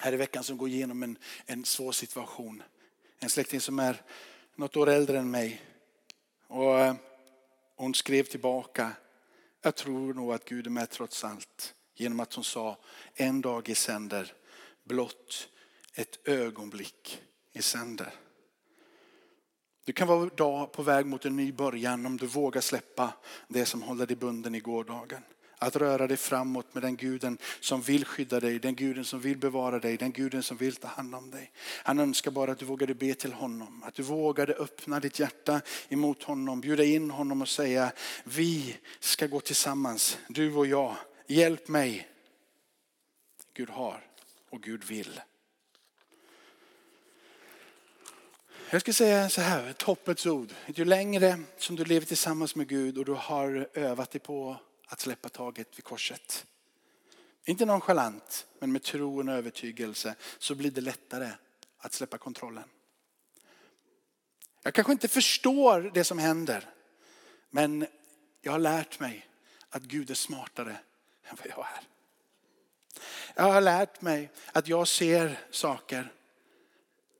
här 0.00 0.12
i 0.12 0.16
veckan 0.16 0.44
som 0.44 0.58
går 0.58 0.68
igenom 0.68 1.02
en, 1.02 1.18
en 1.46 1.64
svår 1.64 1.92
situation. 1.92 2.62
En 3.18 3.30
släkting 3.30 3.60
som 3.60 3.78
är 3.78 4.02
något 4.56 4.76
år 4.76 4.88
äldre 4.88 5.18
än 5.18 5.30
mig. 5.30 5.62
Och 6.54 6.80
eh, 6.80 6.94
hon 7.76 7.94
skrev 7.94 8.22
tillbaka, 8.22 8.92
jag 9.62 9.74
tror 9.74 10.14
nog 10.14 10.32
att 10.32 10.44
Gud 10.44 10.66
är 10.66 10.70
med 10.70 10.90
trots 10.90 11.24
allt. 11.24 11.74
Genom 11.94 12.20
att 12.20 12.34
hon 12.34 12.44
sa, 12.44 12.78
en 13.14 13.40
dag 13.40 13.68
i 13.68 13.74
sänder, 13.74 14.32
blott 14.84 15.48
ett 15.94 16.28
ögonblick 16.28 17.22
i 17.52 17.62
sänder. 17.62 18.14
Du 19.84 19.92
kan 19.92 20.08
vara 20.08 20.66
på 20.66 20.82
väg 20.82 21.06
mot 21.06 21.24
en 21.24 21.36
ny 21.36 21.52
början 21.52 22.06
om 22.06 22.16
du 22.16 22.26
vågar 22.26 22.60
släppa 22.60 23.12
det 23.48 23.66
som 23.66 23.82
håller 23.82 24.06
dig 24.06 24.16
bunden 24.16 24.54
i 24.54 24.60
gårdagen. 24.60 25.22
Att 25.64 25.76
röra 25.76 26.06
dig 26.06 26.16
framåt 26.16 26.74
med 26.74 26.82
den 26.82 26.96
guden 26.96 27.38
som 27.60 27.82
vill 27.82 28.04
skydda 28.04 28.40
dig, 28.40 28.58
den 28.58 28.74
guden 28.74 29.04
som 29.04 29.20
vill 29.20 29.38
bevara 29.38 29.78
dig, 29.78 29.96
den 29.96 30.12
guden 30.12 30.42
som 30.42 30.56
vill 30.56 30.76
ta 30.76 30.88
hand 30.88 31.14
om 31.14 31.30
dig. 31.30 31.50
Han 31.82 31.98
önskar 31.98 32.30
bara 32.30 32.52
att 32.52 32.58
du 32.58 32.64
vågade 32.64 32.94
be 32.94 33.14
till 33.14 33.32
honom, 33.32 33.82
att 33.82 33.94
du 33.94 34.02
vågade 34.02 34.54
öppna 34.54 35.00
ditt 35.00 35.18
hjärta 35.18 35.60
emot 35.88 36.22
honom, 36.22 36.60
bjuda 36.60 36.84
in 36.84 37.10
honom 37.10 37.42
och 37.42 37.48
säga 37.48 37.92
vi 38.24 38.76
ska 39.00 39.26
gå 39.26 39.40
tillsammans, 39.40 40.18
du 40.28 40.54
och 40.54 40.66
jag. 40.66 40.96
Hjälp 41.26 41.68
mig. 41.68 42.08
Gud 43.54 43.70
har 43.70 44.06
och 44.50 44.62
Gud 44.62 44.84
vill. 44.84 45.20
Jag 48.70 48.80
ska 48.80 48.92
säga 48.92 49.28
så 49.28 49.40
här, 49.40 49.70
ett 49.70 49.82
hoppets 49.82 50.26
ord. 50.26 50.48
Ju 50.66 50.84
längre 50.84 51.38
som 51.58 51.76
du 51.76 51.84
lever 51.84 52.06
tillsammans 52.06 52.54
med 52.54 52.68
Gud 52.68 52.98
och 52.98 53.04
du 53.04 53.12
har 53.12 53.68
övat 53.74 54.10
dig 54.10 54.20
på 54.20 54.56
att 54.86 55.00
släppa 55.00 55.28
taget 55.28 55.78
vid 55.78 55.84
korset. 55.84 56.46
Inte 57.44 57.64
nonchalant, 57.64 58.46
men 58.58 58.72
med 58.72 58.82
tro 58.82 59.18
och 59.18 59.34
övertygelse 59.34 60.14
så 60.38 60.54
blir 60.54 60.70
det 60.70 60.80
lättare 60.80 61.30
att 61.78 61.92
släppa 61.92 62.18
kontrollen. 62.18 62.64
Jag 64.62 64.74
kanske 64.74 64.92
inte 64.92 65.08
förstår 65.08 65.90
det 65.94 66.04
som 66.04 66.18
händer, 66.18 66.70
men 67.50 67.86
jag 68.40 68.52
har 68.52 68.58
lärt 68.58 69.00
mig 69.00 69.28
att 69.68 69.82
Gud 69.82 70.10
är 70.10 70.14
smartare 70.14 70.76
än 71.24 71.36
vad 71.36 71.46
jag 71.46 71.66
är. 71.76 71.88
Jag 73.34 73.52
har 73.52 73.60
lärt 73.60 74.00
mig 74.00 74.30
att 74.52 74.68
jag 74.68 74.88
ser 74.88 75.40
saker, 75.50 76.12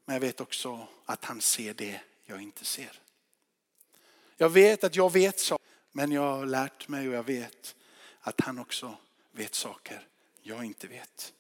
men 0.05 0.15
jag 0.15 0.21
vet 0.21 0.41
också 0.41 0.89
att 1.05 1.25
han 1.25 1.41
ser 1.41 1.75
det 1.75 2.01
jag 2.25 2.43
inte 2.43 2.65
ser. 2.65 3.01
Jag 4.37 4.49
vet 4.49 4.85
att 4.85 4.97
jag 4.97 5.13
vet 5.13 5.41
saker, 5.41 5.64
men 5.97 6.13
jag 6.13 6.37
har 6.37 6.47
lärt 6.47 6.89
mig 6.89 7.09
och 7.09 7.15
jag 7.15 7.27
vet 7.27 7.77
att 8.21 8.41
han 8.41 8.59
också 8.59 8.97
vet 9.33 9.55
saker 9.55 10.07
jag 10.43 10.65
inte 10.65 10.87
vet. 10.87 11.33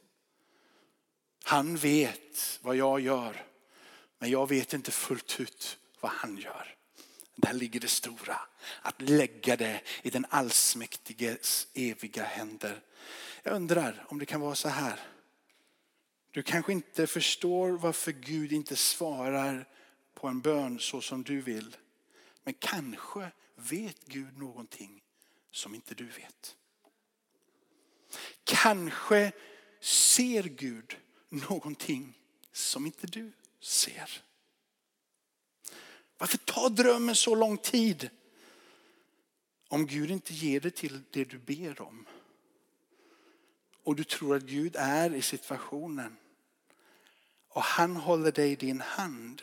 Han 1.45 1.77
vet 1.77 2.61
vad 2.63 2.77
jag 2.77 3.01
gör, 3.01 3.47
men 4.19 4.31
jag 4.31 4.49
vet 4.49 4.73
inte 4.73 4.91
fullt 4.91 5.41
ut 5.41 5.79
vad 6.01 6.13
han 6.13 6.37
gör. 6.37 6.75
Där 7.37 7.53
ligger 7.53 7.81
det 7.81 7.89
stora, 7.89 8.37
att 8.83 9.01
lägga 9.01 9.57
det 9.57 9.81
i 10.03 10.11
den 10.11 10.27
allsmäktiges 10.29 11.67
eviga 11.75 12.25
händer. 12.25 12.83
Jag 13.43 13.55
undrar 13.55 14.05
om 14.09 14.19
det 14.19 14.27
kan 14.27 14.41
vara 14.41 14.55
så 14.55 14.69
här. 14.69 15.01
Du 16.31 16.43
kanske 16.43 16.73
inte 16.73 17.07
förstår 17.07 17.71
varför 17.71 18.13
Gud 18.13 18.53
inte 18.53 18.77
svarar 18.77 19.69
på 20.15 20.29
en 20.29 20.41
bön 20.41 20.79
så 20.79 21.01
som 21.01 21.23
du 21.23 21.41
vill. 21.41 21.77
Men 22.45 22.55
kanske 22.55 23.31
vet 23.55 24.05
Gud 24.05 24.39
någonting 24.39 25.03
som 25.51 25.75
inte 25.75 25.95
du 25.95 26.07
vet. 26.07 26.57
Kanske 28.45 29.33
ser 29.81 30.43
Gud 30.43 30.97
någonting 31.29 32.19
som 32.53 32.87
inte 32.87 33.07
du 33.07 33.33
ser. 33.61 34.23
Varför 36.19 36.39
tar 36.39 36.71
drömmen 36.71 37.17
så 37.17 37.35
lång 37.35 37.59
tid? 37.59 38.11
Om 39.69 39.87
Gud 39.87 40.11
inte 40.11 40.35
ger 40.35 40.61
dig 40.61 40.71
till 40.71 41.03
det 41.11 41.25
du 41.25 41.39
ber 41.39 41.81
om. 41.81 42.07
Och 43.83 43.97
du 43.97 44.05
tror 44.05 44.37
att 44.37 44.43
Gud 44.43 44.77
är 44.77 45.15
i 45.15 45.23
situationen. 45.23 46.17
Och 47.49 47.63
han 47.63 47.97
håller 47.97 48.33
dig 48.33 48.53
i 48.53 48.57
din 48.57 48.81
hand. 48.81 49.43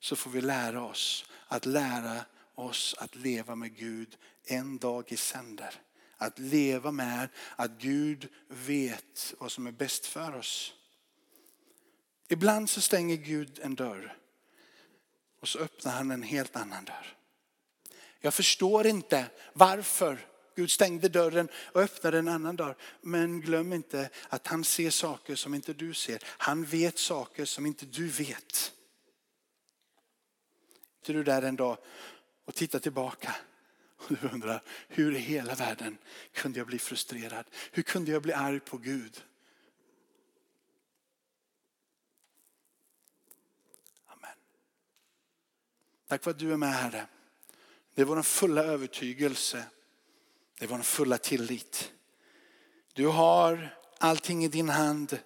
Så 0.00 0.16
får 0.16 0.30
vi 0.30 0.40
lära 0.40 0.84
oss 0.84 1.24
att 1.46 1.66
lära 1.66 2.24
oss 2.54 2.94
att 2.98 3.14
leva 3.14 3.54
med 3.54 3.76
Gud 3.76 4.16
en 4.44 4.78
dag 4.78 5.12
i 5.12 5.16
sänder. 5.16 5.74
Att 6.16 6.38
leva 6.38 6.90
med 6.90 7.28
att 7.56 7.70
Gud 7.70 8.28
vet 8.48 9.34
vad 9.38 9.52
som 9.52 9.66
är 9.66 9.72
bäst 9.72 10.06
för 10.06 10.36
oss. 10.36 10.74
Ibland 12.28 12.70
så 12.70 12.80
stänger 12.80 13.16
Gud 13.16 13.60
en 13.62 13.74
dörr 13.74 14.16
och 15.40 15.48
så 15.48 15.58
öppnar 15.58 15.92
han 15.92 16.10
en 16.10 16.22
helt 16.22 16.56
annan 16.56 16.84
dörr. 16.84 17.16
Jag 18.20 18.34
förstår 18.34 18.86
inte 18.86 19.26
varför 19.52 20.26
Gud 20.54 20.70
stängde 20.70 21.08
dörren 21.08 21.48
och 21.54 21.80
öppnade 21.80 22.18
en 22.18 22.28
annan 22.28 22.56
dörr. 22.56 22.76
Men 23.00 23.40
glöm 23.40 23.72
inte 23.72 24.10
att 24.28 24.46
han 24.46 24.64
ser 24.64 24.90
saker 24.90 25.34
som 25.34 25.54
inte 25.54 25.72
du 25.72 25.94
ser. 25.94 26.22
Han 26.26 26.64
vet 26.64 26.98
saker 26.98 27.44
som 27.44 27.66
inte 27.66 27.86
du 27.86 28.08
vet. 28.08 28.72
Är 31.06 31.14
du 31.14 31.24
där 31.24 31.42
en 31.42 31.56
dag 31.56 31.78
och 32.52 32.56
tittar 32.56 32.78
tillbaka 32.78 33.36
och 33.96 34.16
du 34.20 34.28
undrar 34.28 34.62
hur 34.88 35.14
i 35.14 35.18
hela 35.18 35.54
världen 35.54 35.98
kunde 36.32 36.58
jag 36.58 36.66
bli 36.66 36.78
frustrerad? 36.78 37.46
Hur 37.70 37.82
kunde 37.82 38.10
jag 38.10 38.22
bli 38.22 38.32
arg 38.32 38.60
på 38.60 38.78
Gud? 38.78 39.24
Amen. 44.06 44.36
Tack 46.08 46.24
för 46.24 46.30
att 46.30 46.38
du 46.38 46.52
är 46.52 46.56
med 46.56 46.74
Herre. 46.74 47.06
Det 47.94 48.02
är 48.02 48.06
vår 48.06 48.22
fulla 48.22 48.62
övertygelse. 48.62 49.64
Det 50.58 50.64
är 50.64 50.68
vår 50.68 50.78
fulla 50.78 51.18
tillit. 51.18 51.92
Du 52.92 53.06
har 53.06 53.78
allting 53.98 54.44
i 54.44 54.48
din 54.48 54.68
hand. 54.68 55.18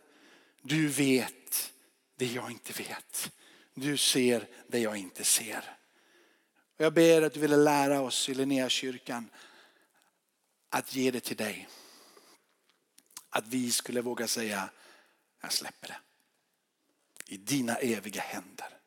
Du 0.62 0.88
vet 0.88 1.72
det 2.16 2.26
jag 2.26 2.50
inte 2.50 2.72
vet. 2.72 3.32
Du 3.74 3.96
ser 3.96 4.48
det 4.68 4.78
jag 4.78 4.96
inte 4.96 5.24
ser. 5.24 5.76
Och 6.76 6.84
jag 6.84 6.92
ber 6.92 7.22
att 7.22 7.32
du 7.32 7.40
ville 7.40 7.56
lära 7.56 8.00
oss 8.00 8.28
i 8.28 8.34
Linnéakyrkan 8.34 9.30
att 10.70 10.94
ge 10.94 11.10
det 11.10 11.20
till 11.20 11.36
dig. 11.36 11.68
Att 13.30 13.46
vi 13.46 13.70
skulle 13.70 14.00
våga 14.00 14.28
säga, 14.28 14.68
jag 15.40 15.52
släpper 15.52 15.88
det. 15.88 15.98
I 17.26 17.36
dina 17.36 17.74
eviga 17.74 18.20
händer. 18.20 18.78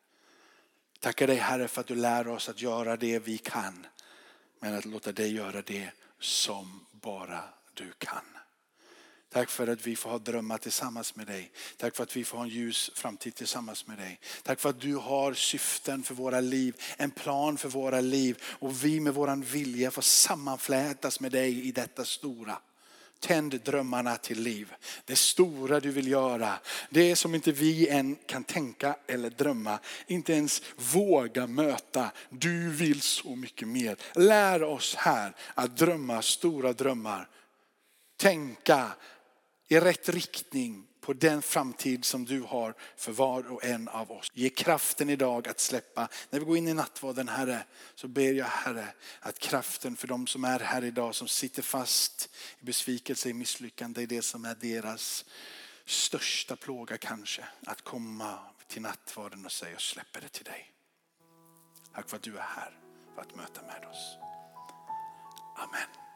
Tackar 0.99 1.28
dig 1.28 1.36
Herre 1.36 1.67
för 1.67 1.82
att 1.82 1.88
du 1.88 1.95
lär 1.95 2.28
oss 2.28 2.49
att 2.49 2.62
göra 2.62 2.97
det 2.97 3.19
vi 3.19 3.38
kan. 3.38 3.88
Men 4.60 4.75
att 4.75 4.86
låta 4.86 5.12
dig 5.12 5.36
göra 5.36 5.62
det 5.62 5.91
som 6.19 6.86
bara 6.91 7.43
du 7.73 7.91
kan. 7.97 8.25
Tack 9.32 9.50
för 9.50 9.68
att 9.68 9.88
vi 9.88 9.96
får 9.96 10.10
ha 10.10 10.18
drömmar 10.18 10.58
tillsammans 10.58 11.15
med 11.15 11.28
dig. 11.28 11.52
Tack 11.78 11.96
för 11.96 12.04
att 12.04 12.15
vi 12.15 12.24
får 12.24 12.38
ha 12.38 12.46
en 12.46 12.50
ljus 12.50 12.92
framtid 12.94 13.36
tillsammans 13.36 13.88
med 13.88 13.98
dig. 13.98 14.20
Tack 14.44 14.60
för 14.60 14.70
att 14.70 14.82
du 14.82 14.96
har 14.96 15.34
syften 15.34 16.04
för 16.04 16.15
våra 16.15 16.39
liv, 16.42 16.76
en 16.98 17.12
plan 17.12 17.58
för 17.58 17.70
våra 17.70 18.02
liv 18.02 18.44
och 18.44 18.86
vi 18.86 19.00
med 19.00 19.13
våran 19.13 19.42
vilja 19.42 19.92
får 19.92 20.02
sammanflätas 20.02 21.20
med 21.20 21.32
dig 21.32 21.68
i 21.68 21.72
detta 21.72 22.06
stora. 22.06 22.58
Tänd 23.20 23.62
drömmarna 23.62 24.15
till 24.15 24.42
liv. 24.42 24.74
Det 25.06 25.15
stora 25.15 25.80
du 25.80 25.92
vill 25.92 26.08
göra. 26.08 26.60
Det 26.89 27.15
som 27.15 27.36
inte 27.36 27.52
vi 27.52 27.88
än 27.88 28.15
kan 28.15 28.44
tänka 28.44 28.96
eller 29.08 29.30
drömma. 29.30 29.80
Inte 30.08 30.34
ens 30.34 30.62
våga 30.76 31.48
möta. 31.48 32.12
Du 32.30 32.70
vill 32.70 33.02
så 33.02 33.36
mycket 33.36 33.68
mer. 33.68 33.98
Lär 34.15 34.63
oss 34.63 34.96
här 34.96 35.36
att 35.54 35.78
drömma 35.78 36.22
stora 36.22 36.74
drömmar. 36.74 37.30
Tänka 38.18 38.92
i 39.70 39.80
rätt 39.80 40.10
riktning 40.10 40.88
på 41.02 41.14
den 41.14 41.42
framtid 41.42 42.06
som 42.06 42.26
du 42.26 42.42
har 42.42 42.74
för 42.98 43.12
var 43.12 43.52
och 43.52 43.64
en 43.64 43.88
av 43.88 44.12
oss. 44.12 44.32
Ge 44.34 44.50
kraften 44.50 45.10
idag 45.10 45.48
att 45.48 45.60
släppa. 45.60 46.08
När 46.30 46.40
vi 46.40 46.46
går 46.46 46.58
in 46.58 46.68
i 46.68 46.74
nattvarden 46.74 47.28
Herre 47.28 47.64
så 47.96 48.08
ber 48.08 48.34
jag 48.34 48.46
Herre 48.46 48.88
att 49.20 49.40
kraften 49.40 49.96
för 49.96 50.08
de 50.08 50.28
som 50.28 50.44
är 50.44 50.60
här 50.60 50.84
idag 50.84 51.16
som 51.16 51.28
sitter 51.28 51.62
fast 51.62 52.30
i 52.60 52.66
besvikelse, 52.66 53.30
i 53.30 53.34
misslyckande, 53.34 54.02
i 54.02 54.06
det 54.06 54.22
som 54.22 54.46
är 54.46 54.56
deras 54.56 55.26
största 55.86 56.56
plåga 56.56 56.98
kanske. 56.98 57.46
Att 57.66 57.82
komma 57.82 58.40
till 58.68 58.82
nattvarden 58.82 59.46
och 59.46 59.52
säga 59.52 59.72
jag 59.72 59.82
släpper 59.82 60.22
det 60.22 60.30
till 60.30 60.46
dig. 60.46 60.72
Tack 61.94 62.10
för 62.10 62.18
att 62.18 62.24
du 62.24 62.38
är 62.38 62.42
här 62.42 62.80
för 63.16 63.22
att 63.22 63.36
möta 63.36 63.62
med 63.62 63.90
oss. 63.90 64.18
Amen. 65.56 66.09